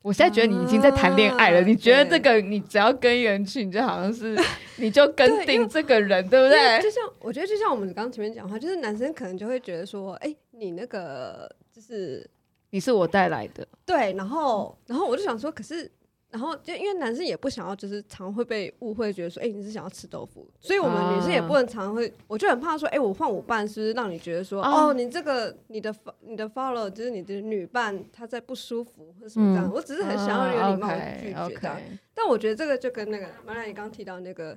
[0.03, 1.59] 我现在觉得你已经在谈恋爱了。
[1.59, 4.37] 啊、你觉得这个，你只要跟人去，你就好像是，
[4.77, 6.81] 你就跟定这个人，对，对不对？
[6.81, 12.29] 就像我觉得，就像我们刚刚前面讲话，就是男生可能就会觉得说，哎、欸，你那个就是
[12.69, 14.13] 你是我带来的，对。
[14.13, 15.91] 然后，然后我就想说，可是。
[16.29, 31.79] 然后就因为男生也不想要，就是常会被误会，觉得说，哎、欸，你是想要吃豆腐，所以我们女生也不能常会，我就很怕说，哎、欸，我换舞伴是不是让你觉得说，哦，你这个你的你的 follow 就是你的女伴她在不舒服或什么这样，嗯、我只是很想要有礼貌拒绝这样。
[32.13, 34.55] 但我觉得这个就跟那个马兰你刚刚提到那个，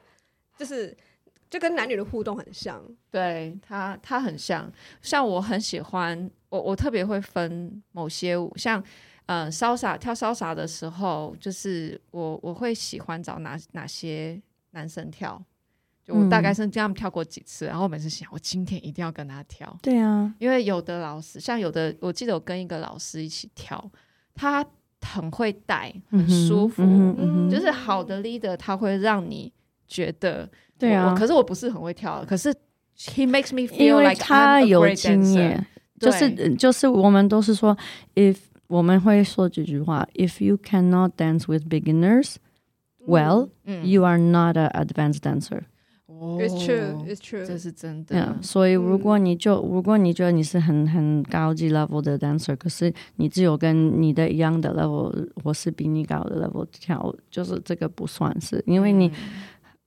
[0.58, 0.94] 就是
[1.48, 4.68] 就跟男女的互动很像，对他他很像，
[5.02, 8.82] 像我很喜欢我我特别会分某些舞，像。
[9.32, 15.40] 嗯，salsa 跳 salsa 的时候，就是我我会喜欢找哪哪些男生跳，
[16.04, 19.72] 就我大概是这样跳过几次，嗯、然后每次想，我今天一定要跟他跳。
[19.80, 23.80] 对啊，因为有的老师，像有的，我记得我跟一个老师一起跳，
[24.34, 24.66] 他
[25.00, 29.52] 很会带，很舒服，嗯嗯、就是好的 leader，他会让你
[29.86, 31.14] 觉得，对啊。
[31.16, 32.52] 可是我不是很会跳，可是
[32.98, 35.64] he makes me feel like 他有经验，
[36.00, 37.78] 就是就是我们都是说
[38.16, 38.36] if。
[38.69, 42.35] 我们会说这句话：If you cannot dance with beginners,
[43.05, 43.49] well,
[43.83, 45.63] you are not an advanced dancer.
[46.07, 47.45] It's true, it's true.
[47.45, 48.15] 这是真的。
[48.15, 59.11] Yeah, 所以如果你就如果你觉得你是很很高级 level 的 dancer，可是你只有跟你的一样的 level 或是比你高的 level 跳，就是这个不算是，因为你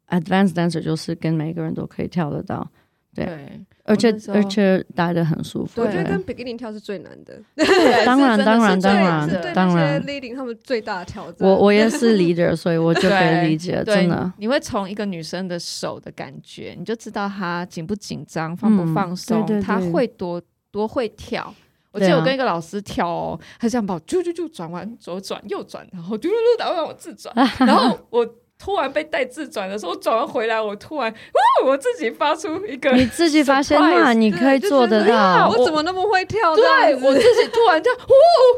[0.09, 2.71] advanced dancer 就是跟每个人都可以跳得到。
[3.15, 5.82] 对， 而且而且待得很舒服。
[5.82, 7.38] 我觉得跟 beginning 跳是最难的。
[8.06, 11.48] 当然当然当然当然，leading 他们最大的挑战。
[11.48, 14.32] 我我也是 leader，所以我就可以理解，真的。
[14.38, 20.42] 你会从一个女生的手的感觉，你就知道她紧不紧张，放不放松，她会多
[20.72, 21.54] 多会跳。
[21.92, 28.28] 我记得我跟一个老师跳哦，他这样把我啾啾啾转弯，左转右转，然后嘟嘟嘟打完我自转，然后我。
[28.64, 31.68] 突然被带自转的时候，我转完回来，我突然， 哇！
[31.68, 36.56] 我自己发出一个，你自己发现那，你可以做得到，我怎么那么会跳？
[36.56, 38.08] 对，我自己突然就， 哇！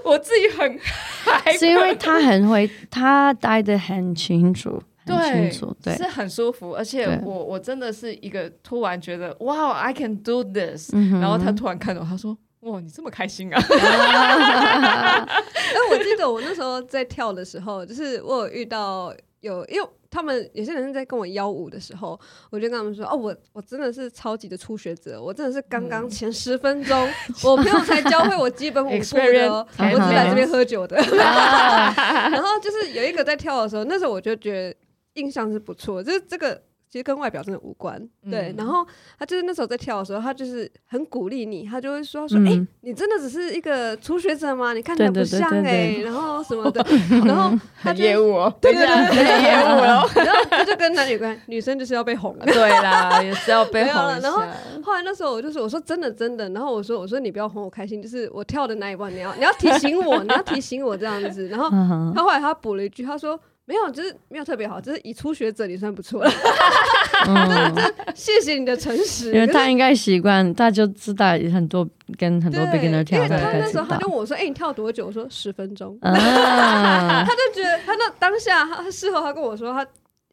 [0.04, 0.80] 我自己很
[1.24, 13.60] 嗨，是因为他很会，他待得很清楚，很清楚，对，是很舒服，而且我我真的是一个突然觉得，哇，I can do this，然后他突然看到他说，哇，你这么开心啊！
[15.74, 19.12] 但 我记得我那时候在跳的时候，就是我有遇到。
[19.46, 22.20] 有，因为他们有些人在跟我邀舞的时候，
[22.50, 30.98] 我就跟他们说：“哦，我我真的是超级的初学者，我真的是刚刚前十分钟， 嗯、我朋友才教会我基本舞步的，我只是来这边喝酒的。
[31.16, 34.76] ”然后就是有一个在跳的时候，那时候我就觉得
[35.14, 36.62] 印象是不错，就是这个。
[36.96, 38.02] 其实跟外表真的无关。
[38.32, 38.88] 对，然后
[39.20, 44.72] 他就是那时候在跳的时候，他就是很鼓励你，他就会说说，哎，你真的只是一个初学者吗？
[44.72, 46.82] 你看起来不像哎，然后什么的，
[47.28, 53.93] 然后他业务哦，对对对，业务哦，然后他就跟男女关，女生就是要被哄，对啦，也是要被哄。
[54.22, 54.41] 然后
[54.82, 61.50] 后来那时候我就说，我说真的真的，然后我说我说你不要哄我开心，就是我跳的那一关你要你要提醒我，你要提醒我这样子。
[61.50, 61.70] 然后
[62.16, 63.38] 他后来他补了一句，他说。
[63.66, 66.32] 没有，就是没有特别好，就是以初学者你算不错了。
[67.28, 67.76] 嗯，
[68.13, 69.34] 谢谢你的诚实。
[69.34, 71.88] 因为他应该习惯，他就知道很多
[72.18, 73.24] 跟很多 beginner 跳。
[73.24, 75.97] 因为他那时候他就问我说：“哎、欸，你跳多久？”我说：“十分钟。
[76.01, 76.13] 啊”
[77.26, 79.86] 他就觉得他那当下他事后他跟我说，他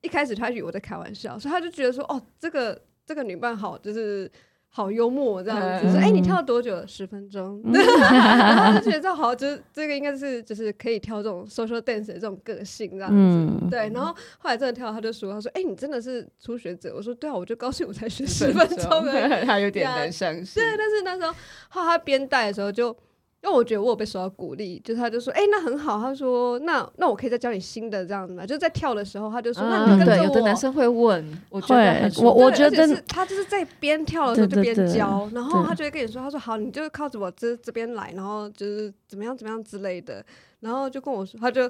[0.03, 4.31] 一开始他以为我在开玩笑，所以他就觉得说：“哦，这个这个女伴好，就是。”
[4.75, 6.87] 好幽默，这样子说，哎、嗯欸，你跳了多久了？
[6.89, 13.91] 十分钟，嗯、 然后就觉得这好，就是这个应该是就是可以跳这种 social dance 的这种个性这样子，嗯、对。
[13.91, 16.95] 然后后来真的跳，他就说，他说，哎、欸，你真的是初学者。
[16.97, 20.63] 我说，对啊，我就高兴，我才学十分钟而已， 他有点难相信。
[20.63, 21.35] 对，但是那时候
[21.69, 22.97] 后来他边带的时候就。
[23.43, 26.01] 因为我觉得我有被受到鼓励，就是他就说，哎、欸，那很好。
[26.01, 28.47] 他说，那那我可以再教你新的这样子嘛？
[28.47, 30.17] 就在跳的时候，他就说，那你跟着我。
[30.17, 40.25] 对，有的男生会问，我觉得我我觉得是他就是在边跳的时候就边教，然后他就会跟你说，他说好，你就靠着我这这边来，然后就是怎么样怎么样之类的，
[40.61, 41.69] 然后就跟我说，他就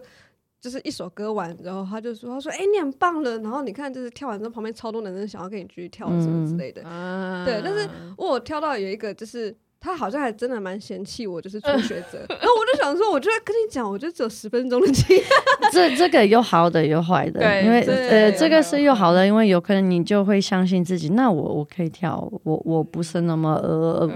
[0.60, 9.56] 就是一首歌完，然后他就说，他说，哎、欸，你很棒了，然后你看就是跳完之后，旁边超多男生想要跟你继续跳什么之类的，嗯、对，但是我跳到有一个就是。
[9.82, 12.24] 他好像还真的蛮嫌弃我，就是初学者。
[12.30, 15.26] 然后我就想说，我就在跟你讲，我就只有十分钟的经验。
[15.72, 24.08] 这这个有好的有坏的，对因为呃，这个是有好的，因为有可能你就会相信自己，那我我可以跳，我我不是那么呃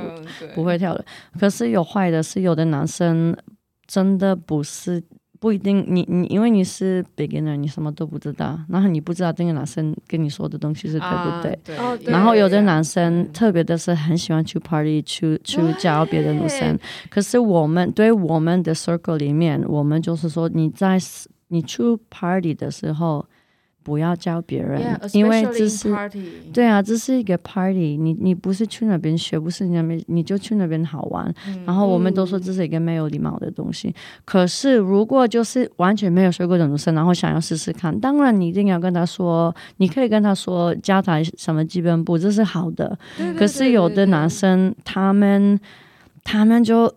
[0.54, 1.04] 不会跳的。
[1.40, 3.36] 可是有坏的是，有的男生
[3.88, 5.02] 真的不是。
[5.46, 11.76] 不一定，你你因为你是 beginner，你什么都不知道，然后你不知道这个男生跟你说的东西是对不对？
[11.76, 16.76] 啊、对，然后有的男生，特别的是很喜欢去 party，去去教别的女生。
[17.08, 20.98] 可是我们对我们的 circle 里面，我们就是说，你在
[21.46, 21.80] 你去
[22.10, 23.24] party 的时候。
[23.86, 25.88] 不要教别人，yeah, 因为这是
[26.52, 28.06] 对啊，这是一个 party 你。
[28.06, 31.32] 你你不是去那边学，不是你那边你就去那边好玩。
[31.46, 33.88] 嗯、然后我们都说这是一个没有礼貌的东西。
[33.88, 42.98] 嗯、可是如果就是完全没有学过的女生，然后想要试试看，当然你一定要跟他说，你可以跟他说教他什么基本步，这是好的。
[43.38, 45.56] 可是有的男生他们
[46.24, 46.92] 他们就。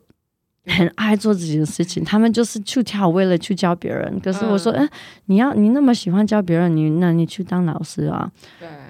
[0.70, 4.20] 很爱做自己的事情，他们就是去跳，为了去教别人。
[4.24, 4.90] 可是我说，哎、嗯，
[5.26, 8.32] 你要你那么喜欢教别人，你那你去当老师啊？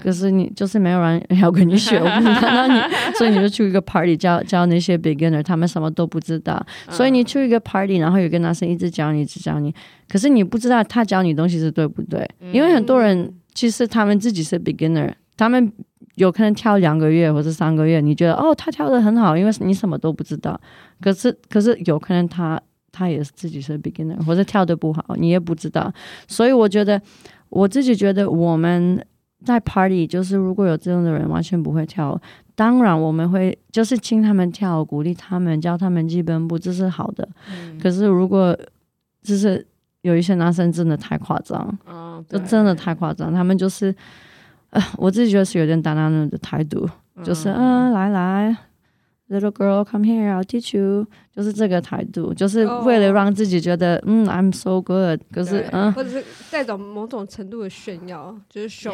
[0.04, 2.80] 可是你就是没有人要跟你学，我不看到你，
[3.18, 6.64] 所以你就去一个 party 教教那些 beginner，他们什么都不知道。
[6.90, 9.74] 所以你去一个 party，然后有个男生一直教你，一直教你，
[10.08, 12.30] 可是你不知道他教你东西是对不对？
[12.52, 15.72] 因为很多人其实他们自己是 beginner，他们。
[16.20, 20.60] 有可能跳两个月或者三个月，你觉得哦，他跳的很好，因为你什么都不知道。
[21.00, 22.62] 可是，可是有可能他
[22.92, 25.90] 他也是自己是 beginner，或者跳的不好，你也不知道。
[26.28, 27.02] 所以我觉得，
[27.48, 29.02] 我自己觉得我们
[29.46, 32.20] 在 party，就是如果有这样的人完全不会跳，
[32.54, 37.26] 当然我们会就是请他们跳，鼓励他们，教他们基本步，这是好的。
[37.50, 38.54] 嗯、可是如果
[39.22, 39.66] 就是
[40.02, 43.96] 有一些男生真的太夸张，哦、就真的太夸张，他们就是。
[44.72, 48.56] 呃，我自己觉得是有点大男人的态度，嗯、就是嗯，来来
[49.30, 51.06] ，little girl come here，I'll teach you，
[51.36, 58.94] 就是这个态度，就是为了让自己觉得、哦、嗯，I'm so good，可是嗯，或者是带着某种程度的炫耀，就是 show，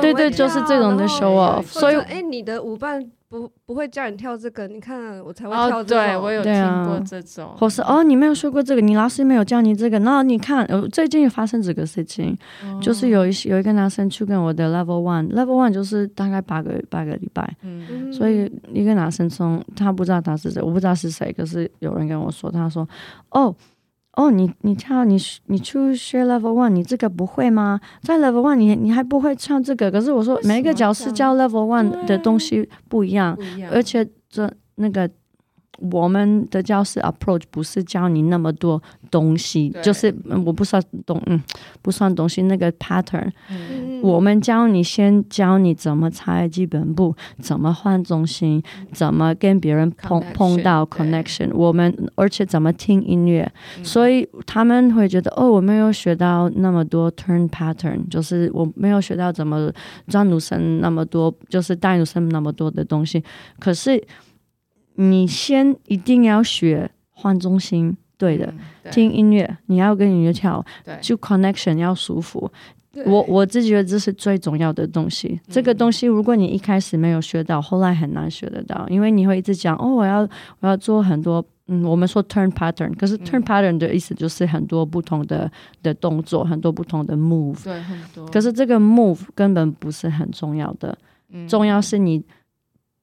[0.00, 3.10] 对对，就是这种的 show off，所以哎，你的舞伴。
[3.30, 6.02] 不不会叫你跳这个，你看我才会跳这个。
[6.02, 6.52] 哦、对，我有听
[6.84, 7.54] 过这种。
[7.56, 10.00] 或是哦，你没有说过这个，你老师没有教你这个。
[10.00, 17.48] 那你看，最近也发生这个事情，哦、就是有一有一个男生去跟我的 level one，level one 就是大概八个八个礼拜。
[17.62, 18.12] 嗯。
[18.12, 22.86] 所以一个男生从他不知道他是谁，我不知道是谁，可是有人跟我说，他说
[23.30, 23.54] 哦。
[24.20, 25.16] 哦，你你跳你
[25.46, 27.80] 你去学 level one，你这个不会吗？
[28.02, 29.90] 在 level one 你你还不会唱这个？
[29.90, 35.08] 可是我说每一个教室教 level one 的东西不一样，一样而且这那个。
[35.80, 40.14] 我们的教室 approach 不是教你那么多东西，就是
[40.44, 41.42] 我不算东，嗯，
[41.82, 43.30] 不算东西那个 pattern。
[43.50, 48.62] 嗯、我们教你先教你怎么拆基本步，怎么换中心，
[48.92, 51.50] 怎么跟别人碰碰到 connection。
[51.54, 59.72] 我们而且怎么听音乐，嗯、所以他们会觉得哦，我没有学到那么多 turn pattern，就是我没有学到怎么
[60.06, 63.22] 让女生那么多，就是带女生那么多的东西，
[63.58, 64.02] 可是。
[65.00, 68.92] 你先一定要学换中心，对的，嗯、对。
[68.92, 72.50] 听音乐，你要跟音乐跳，对，就 connection 要舒服。
[73.06, 75.28] 我我自己觉得这是最重要的东西。
[75.28, 80.28] 嗯、这个东西，如果你一开始没有学到，后来很难学得到，因为你会一直讲哦，我要
[80.58, 85.50] 我要做很多，嗯，我们说 turn pattern，可是 turn pattern 的意思就是很多不同的
[85.82, 88.26] 的动作，很多不同的 move，对，很多。
[88.26, 90.98] 可是这个 move 根本不是很重要的，
[91.30, 92.20] 嗯、重要是你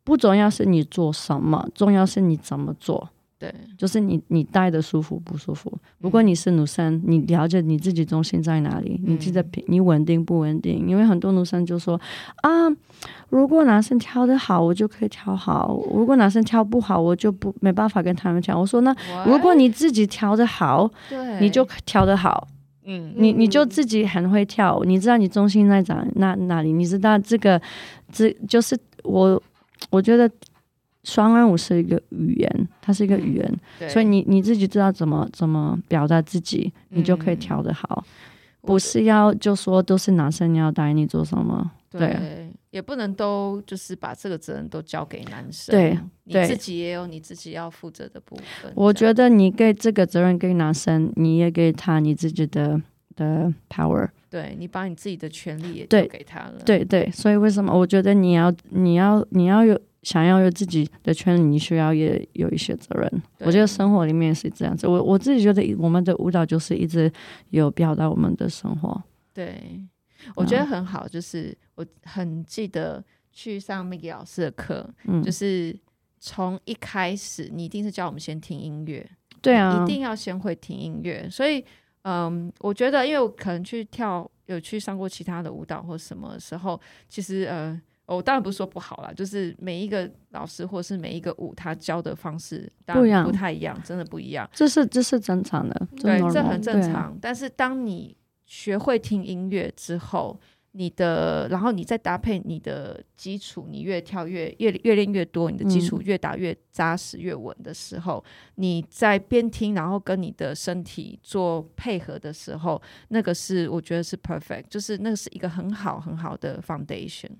[0.08, 3.10] 不重要是你做什么，重要是你怎么做。
[3.38, 5.70] 对，就是你你戴的舒服不舒服？
[6.00, 9.00] 如果你是女生，你了解你自己中心在哪里？
[9.04, 10.88] 嗯、你记得你稳定不稳定？
[10.88, 12.00] 因为很多女生就说
[12.38, 12.50] 啊，
[13.28, 18.58] 如果男生跳得好，我就可以跳好；如果男生跳不好，我就不没办法跟他们讲。
[18.58, 18.96] 我说那
[19.26, 22.48] 如果你自己跳得好，对，你就跳得好。
[22.86, 26.72] 嗯，你你就自己很会跳，你知道你中心在哪哪哪里？
[26.72, 27.62] 你知道这个
[28.12, 29.40] 这就是我
[29.90, 30.30] 我觉得。
[31.04, 38.04] 双人舞是一个语言，它是一个语言，嗯、所以你你自己知道怎么怎么表达自己，你就可以调得好。
[38.06, 45.74] 嗯、不是要就说都是男生要带你做什么，对，对也不能都就是把这个责任都交给男生。
[45.74, 48.70] 对，你自己也有你自己要负责的部分。
[48.76, 52.82] 我觉得你给这个责任给男生，你也给他你自己的
[53.18, 54.08] 的 power。
[54.30, 56.62] 对，你把你自己的权利也交给他了。
[56.66, 59.78] 对对，所以为什么我觉得你要你要你要有。
[60.04, 63.24] 想要有自己的权利，你需要也有一些责任。
[63.40, 64.88] 我觉得生活里面是这样子。
[64.88, 67.12] 我我自己觉得，我们的舞蹈就是一直
[67.50, 69.04] 有表达我们的生活。
[69.34, 69.86] 对，
[70.34, 71.06] 我觉得很好。
[71.06, 73.04] 就是我很记得
[73.34, 75.78] 去上 Maggie 老师的课，嗯，就是
[76.22, 79.06] 从一开始，你一定是教我们先听音乐。
[79.42, 81.28] 对啊，一定要先会听音乐。
[81.30, 81.66] 所以，
[82.08, 86.80] 嗯，我觉得，因为我可能去跳，有去上过其他的舞蹈或什么时候，
[87.10, 87.82] 其实，呃。
[88.08, 94.50] 我、哦、当然不是说不好啦，就是每一个老师或是每一个舞，他教的方式当然不太一样，真的不一样。
[94.54, 97.18] 这是这是正常的，对，这很正常。
[97.22, 100.40] 但是当你学会听音乐之后，
[100.78, 117.32] 你的，然后你再搭配你的基础，你越跳越越越练越多，你的基础越打越扎实越稳的时候，嗯、你在边听，然后跟你的身体做配合的时候，那个是我觉得是 perfect，就是那个是一个很好很好的 foundation。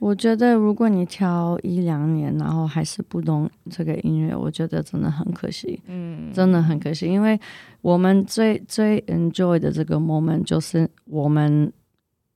[0.00, 7.38] 我觉得如果你跳一两年，然后还是不懂这个音乐，我觉得真的很可惜，嗯，真的很可惜，因为
[7.82, 11.72] 我们最最 enjoy 的这个 moment 就是我们。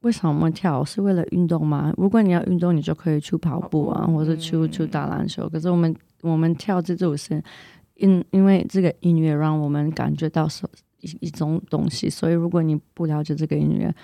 [0.04, 1.90] 为什么跳是为了运动吗？
[1.96, 5.48] 如果你要运动，你就可以去跑步啊，或者去去打篮球。
[5.48, 7.42] 可是我们我们跳这支舞是
[7.94, 10.66] 因因为这个音乐让我们感觉到是
[11.00, 12.10] 一一种东西。
[12.10, 13.94] 所以如果你不了解这个音乐，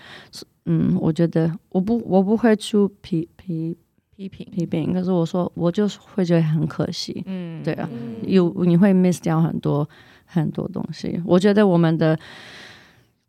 [0.64, 3.76] 嗯，我觉得我不我不会去批批
[4.16, 4.94] 批评批评。
[4.94, 7.22] 可是我说我就是会觉得很可惜。
[7.26, 7.86] 嗯，对啊，
[8.22, 9.86] 有你会 miss 掉很多
[10.24, 11.22] 很多东西。
[11.26, 12.18] 我觉得我们的。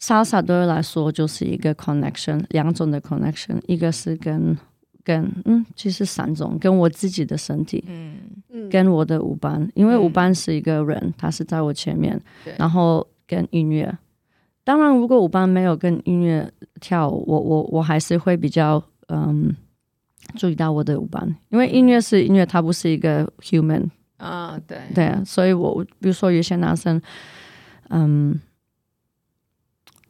[0.02, 4.58] Salsa 对我来说就是一个 connection，两种的 connection，一个是跟
[5.04, 8.18] 跟嗯，其实三种，跟我自己的身体，嗯。
[8.50, 12.20] 嗯，跟我的舞伴，因为舞伴是一个人，嗯、他是在我前面，
[12.58, 13.96] 然后跟音乐。
[14.64, 19.56] 当然，如果舞伴没有跟音乐跳舞，我我我还是会比较嗯
[20.36, 23.88] 注意到我的舞伴，因为音乐是音乐，它不是一个 human
[24.18, 24.80] 啊，对。
[24.96, 27.00] 对啊，所以我比如说有些男生，
[27.90, 28.40] 嗯。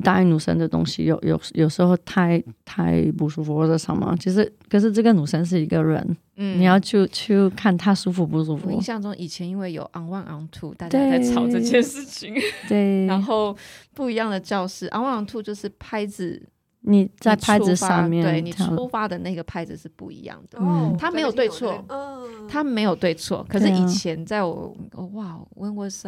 [0.02, 8.68] 答应女生的东西有有有时候太太不舒服或者什么，其实可是这个女生是一个人，嗯，你要去去看她舒服不舒服。
[8.68, 12.34] 我印象中以前因为有 on one on two，大家在吵这件事情，
[12.68, 13.56] 对， 然后
[13.94, 16.42] 不一样的教室 on one on two 就是拍子，
[16.82, 24.76] 你在拍子上面，对你出发的那个拍子是不一样的，嗯，他没有对错，嗯，他没有对错，可是以前在我，
[25.14, 26.06] 哇，When was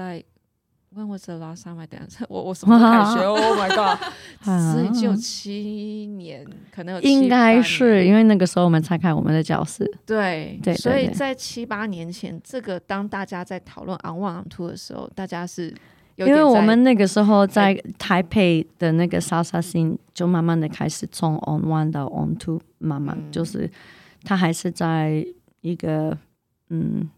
[0.94, 2.24] I？When was the last time I danced？
[2.30, 3.24] 我我什么时候开学？
[3.26, 4.00] Oh my god！
[4.44, 9.90] 所 以只有七年，可能有应该是因为那个时候我们才开我们的教室。
[10.06, 15.74] 对对，所以在七八年前，这个当大家在讨论 on one on two 的时候，大家是
[16.16, 23.70] 因为我们那个时候在台北的那个 salsa scene 就慢慢的开始从 on one 到 on two，慢慢就是
[24.24, 25.26] 它还是在
[25.62, 26.18] 一个
[26.70, 27.10] 嗯。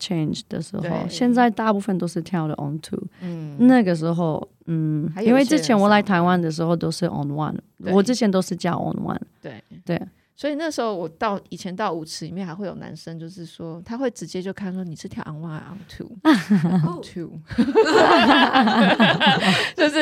[0.00, 3.00] Change 的时候，现在大部分都是跳的 on two。
[3.20, 7.54] 嗯，那个时候，嗯，因为之前我来台湾的时候都是 on one，
[7.92, 9.20] 我之前都是叫 on one。
[9.42, 9.62] 对。
[9.84, 17.38] 对，对所以那时候我到以前到舞池里面还会有男生，就是说他会直接就看说你是跳 on one on two，on two，
[19.76, 19.98] 就是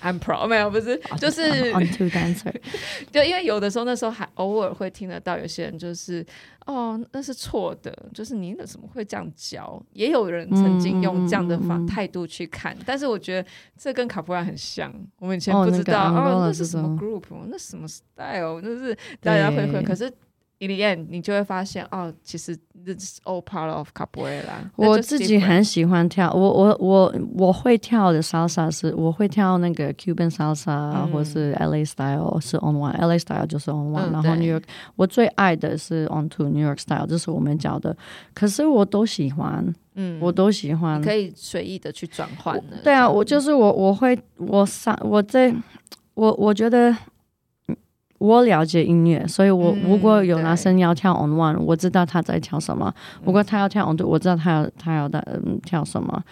[0.00, 2.54] I'm proud，没有不是，就是 on two dancer，
[3.10, 6.24] 就因为有的时候那时候还偶尔会听得到有些人就是
[6.66, 9.82] 哦那是错的，就是你为什么会这样教？
[9.92, 20.12] 也有人曾经用这样的法态度去看，但是我觉得这跟卡普拉很像，我们以前不知道哦那是什么 group，那什么 style，那是大家会会，可是。
[20.62, 24.44] In the end，你就会发现哦，其实 this is all part of capoeira。
[24.76, 34.62] 我自己很喜欢跳，我我我我会跳的 salsa 是，我会跳那个 Cuban salsa，、嗯、或是 LA style 是 on one，LA style 就是 on one，、嗯、然后 New York
[34.94, 37.96] 我最爱的是 on two New York style，这是我们教的，
[38.32, 42.76] 可是我都喜欢，嗯，我都喜欢，可以随意的去转换的。
[42.84, 45.52] 对啊，我就是我我会我上我在
[46.14, 46.96] 我我觉得。
[48.22, 52.88] 我了解音乐，所以我如果有男生要跳 on one，我知道他在跳什么；
[53.24, 56.24] 如果他要跳 on two，我知道他要他要的嗯跳什么。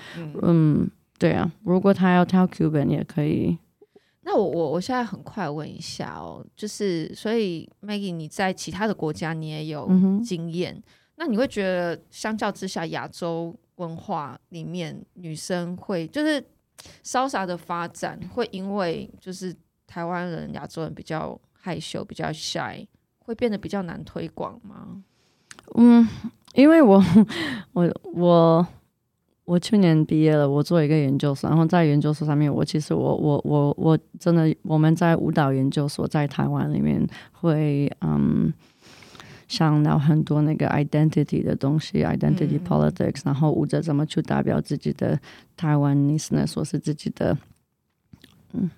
[0.42, 0.88] 嗯，
[1.18, 3.58] 对啊，如果他要跳 Cuban 也可以。
[4.22, 9.90] 那我我我现在很快问一下哦，就是所以 Maggie 你在其他的国家你也有
[10.24, 10.82] 经验，嗯、
[11.16, 16.40] 那你会觉得相较之下亚洲文化里面女生会就是
[17.02, 19.52] Salsa 的发展会因为就是
[19.88, 21.36] 台湾人亚洲人比较。
[21.60, 22.86] 害羞比较 shy，
[23.18, 25.02] 会变得比较难推广吗？
[25.74, 26.08] 嗯，
[26.54, 27.00] 因为我
[27.72, 28.66] 我我
[29.44, 38.52] 我去年毕业了，我做一个研究所，然后在研究所上面，我其实我我我我真的我们在舞蹈研究所在台湾里面会嗯
[39.46, 45.20] 想到很多那个 identity 的东西，identity politics，、嗯、然后舞者怎么去代表自己的
[45.56, 47.36] 台湾 ness，说是自己的
[48.54, 48.70] 嗯。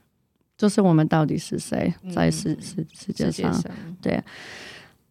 [0.63, 3.53] 就是我们到底是谁，在世世世界上？
[4.01, 4.23] 对。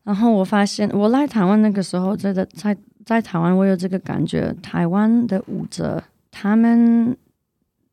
[0.02, 2.76] 然后我发现，我来台湾那个时候，真的在
[3.06, 7.14] 在台湾，我有这个感觉，台湾的舞者，他们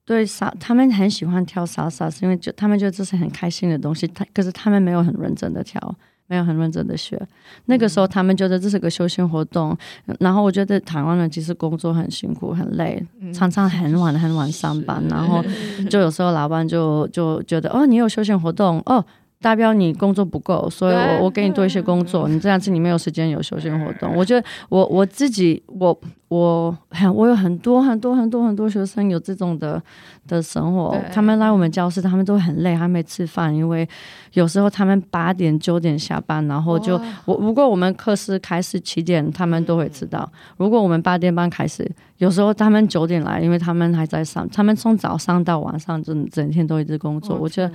[0.05, 5.97] 对莎，他们很喜欢跳莎莎，是因为就他们觉得这是很开心的东西，他可是他们没有很认真的跳。
[6.29, 7.21] 没有很认真的学，
[7.65, 9.77] 那个时候他们觉得这是个休闲活动，
[10.07, 15.43] 嗯、然后我觉得台湾人其实工作很辛苦很累，嗯、常常很晚很晚上班，然后
[15.91, 19.05] 就有时候老板就就觉得哦，你有休闲活动哦。
[19.41, 24.13] 代表你工作不够，所以我我给你多一些工作，你这样子你没有时间有休闲活动。
[24.17, 25.97] 我觉得我我自己我
[26.29, 26.77] 我
[27.15, 29.83] 我有很多很多很多很多学生有这种的
[30.27, 33.89] 的生活，他们来我们教室，他们都很累，还没吃饭，因为
[34.35, 41.91] 有时候他们八点九点下班，然后就我如果我们课时开始七点，他们都会迟到；如果我们八点半开始。
[42.19, 47.37] 有时候他们九点来，因为他们还在上，他们从早上到晚上整整天都一直工作。
[47.37, 47.73] 哦、我觉得，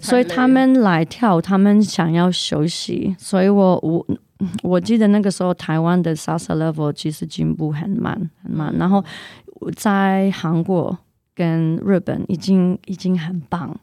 [0.00, 3.12] 所以他们来跳，他们想要休息。
[3.18, 4.06] 所以我我
[4.62, 8.12] 我记得那个时候台湾的 salsa level 其实进步很慢
[8.42, 9.04] 很慢，然后
[9.76, 10.96] 在韩国
[11.34, 13.78] 跟日本已经已经很棒。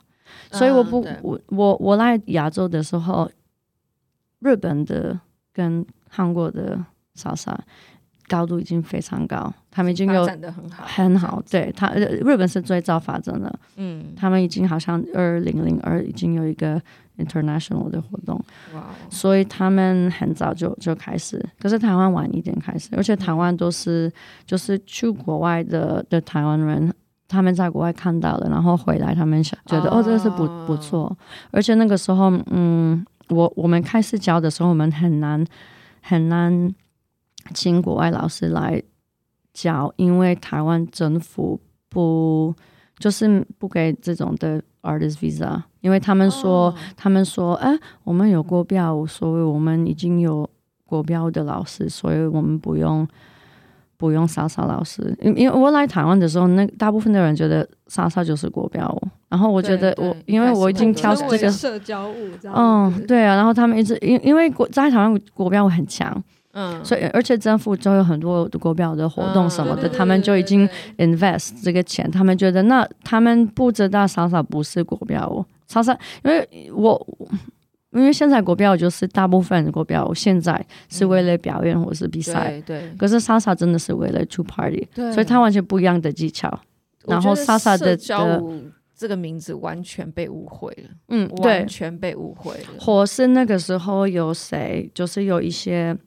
[0.51, 3.30] 所以我不、嗯、我我我来亚洲的时候，
[4.39, 5.20] 日本的
[5.53, 6.84] 跟韩国的
[7.16, 7.55] salsa。
[8.30, 11.43] 高度已经非常高，他们已经有很好，很好。
[11.49, 16.80] 对他，日本是最早发展的，嗯，他们已经好像二零零二已经有一个
[17.20, 18.36] international 的活动，
[18.74, 24.13] 哇，所以他们很早就就开始，可是台湾晚一点开始，而且台湾都是、嗯、
[24.45, 26.93] 就是去国外的的台湾人，
[27.28, 31.15] 他们在国外看到了，然后回来，他们想觉得哦，哦，这个是不不错，
[31.51, 35.45] 而且那个时候，嗯，我我们开始教的时候，我们很难
[36.01, 36.74] 很难。
[37.53, 38.80] 请国外老师来
[39.53, 42.53] 教，因为台湾政府不
[42.99, 46.75] 就是不给这种的 artist visa，因为他们说，oh.
[46.95, 50.49] 他们说，哎、欸，我们有国标，所以我们已经有
[50.86, 53.07] 国标的老师，所以我们不用
[53.97, 55.15] 不用 salsa 老师。
[55.21, 66.23] 因因为我来台湾的时候，那大部分的人觉得 salsa 就是国标，然后我觉得我因为我已经跳这个社交舞，嗯，对啊，然后他们一直因因为国在台湾国标舞很强。
[66.60, 77.18] 嗯，所以而且政府就有很多国标的活动什么的，嗯、他们就已经 invest 这个钱，他们觉得那他们不知道 salsa 不是国标，salsa 因为我
[77.91, 80.53] 因为现在国标就是大部分国标现在
[80.89, 86.60] 是为了表演或是比赛，嗯、对，对可是 salsa 真的是为了 to party，对，所以他完全不一样的技巧。
[87.07, 88.43] 然后莎莎的的
[88.97, 92.68] 这个名字完全被误会了，嗯，对，完全被误会了。
[92.78, 95.97] 或是那个时候有谁，就是有一些。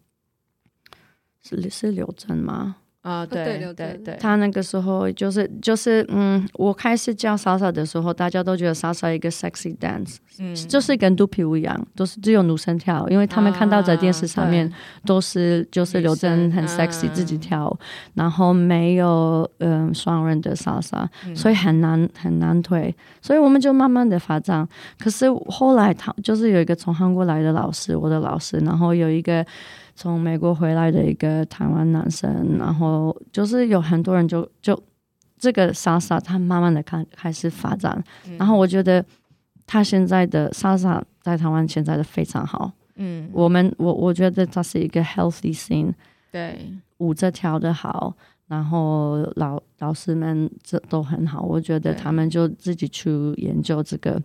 [1.43, 2.77] 是是刘真吗？
[3.03, 14.73] 啊，对对对对对，他那个时候就是就是嗯，我开始教 salsa 的时候，大家都觉得 salsa 一个 sexy dance，嗯，就是跟肚皮舞一样，都是只有女生跳，因为他们看到在电视上面
[15.05, 17.77] 都是就是刘真很 sexy 自己跳，
[18.15, 24.65] 然后没有嗯双人的 salsa，所以很难很难推，所以我们就慢慢的发展。
[25.01, 29.45] 可是后来他就是有一个从韩国来的老师，我的老师，然后有一个。
[29.95, 34.81] 从美国回来的一个台湾男生，然后就是有很多人就就
[35.39, 39.05] 这个 salsa，他慢慢的开开始发展，嗯、然后我觉得
[39.67, 45.93] 他现在的 salsa 在台湾现在的非常好，嗯，我们我我觉得他是一个 healthy scene，
[46.31, 48.15] 对，舞者跳的好，
[48.49, 54.21] 然后老老师们这都很好，我觉得他们就自己去研究这个。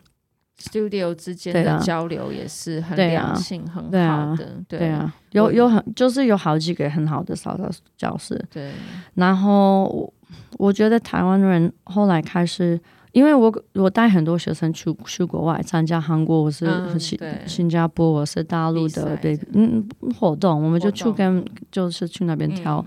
[0.59, 8.71] Studio 之间的交流也是很良性、很好的，对啊，有有很就是有好几个很好的 salsa 教室，对。
[9.13, 10.13] 然后我
[10.57, 12.79] 我觉得台湾人后来开始，
[13.11, 19.87] 因为我我带很多学生去去国外参加韩国，我是新新加坡，我是大陆的对嗯
[20.19, 22.83] 活动，我们就去跟就是去那边跳。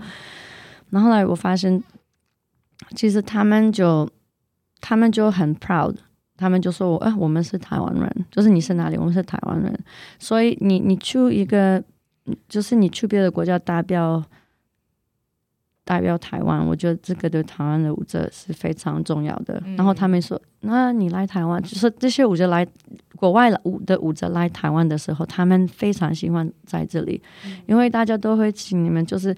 [0.89, 1.81] 然后后来我发现，
[2.97, 4.09] 其实他们就
[4.81, 5.95] 他们就很 proud。
[6.41, 8.97] 他们就说我：“哎，我们是台湾人，就是你是哪里？
[8.97, 9.71] 我们是台湾人。
[10.17, 11.81] 所以你你去一个，
[12.49, 14.23] 就是你去别的国家代表
[15.85, 19.61] 代表台湾，我觉得这个对台湾的舞者是非常重要的。
[19.65, 22.67] 嗯、然后他们说：那你来台湾，就是这些舞者来
[23.15, 29.35] 国外舞的舞者来台湾的时候，他们非常喜欢在这里，嗯、因为大家都会请你们，就是。”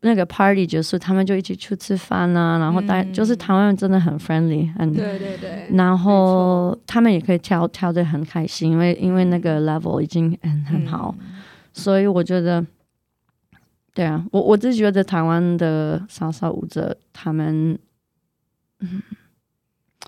[0.00, 11.14] 那个 party 结束他们就一起去吃饭啊，然后大家就是台湾人真的很 friendly，很对对对，然后他们也可以跳跳的很开心，因为因为那个 level 已经很很好，
[11.72, 12.64] 所以我觉得，
[13.92, 17.78] 对啊，我我自己觉得台湾的 salsa 舞者他们，
[18.78, 19.02] 嗯，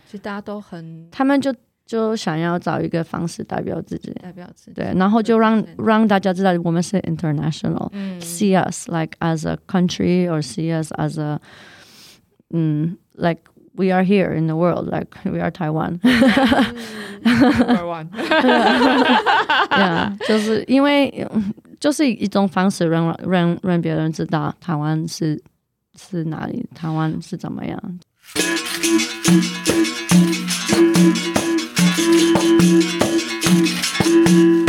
[0.07, 1.55] 其实大家都很，他们就。
[1.89, 11.39] 就想要找一个方式代表自己，代表自己，对，然后就让让大家知道我们是 international，嗯，see us like as a country or see us as a，
[12.49, 13.41] 嗯，like
[13.76, 21.28] we are here in the world，like we are Taiwan，台 湾，对啊，就是因为
[21.80, 25.39] 就是一种方式让让让别人知道台湾是
[25.99, 27.99] 是哪里，台湾是怎么样。
[32.61, 32.84] Thank
[34.28, 34.59] you.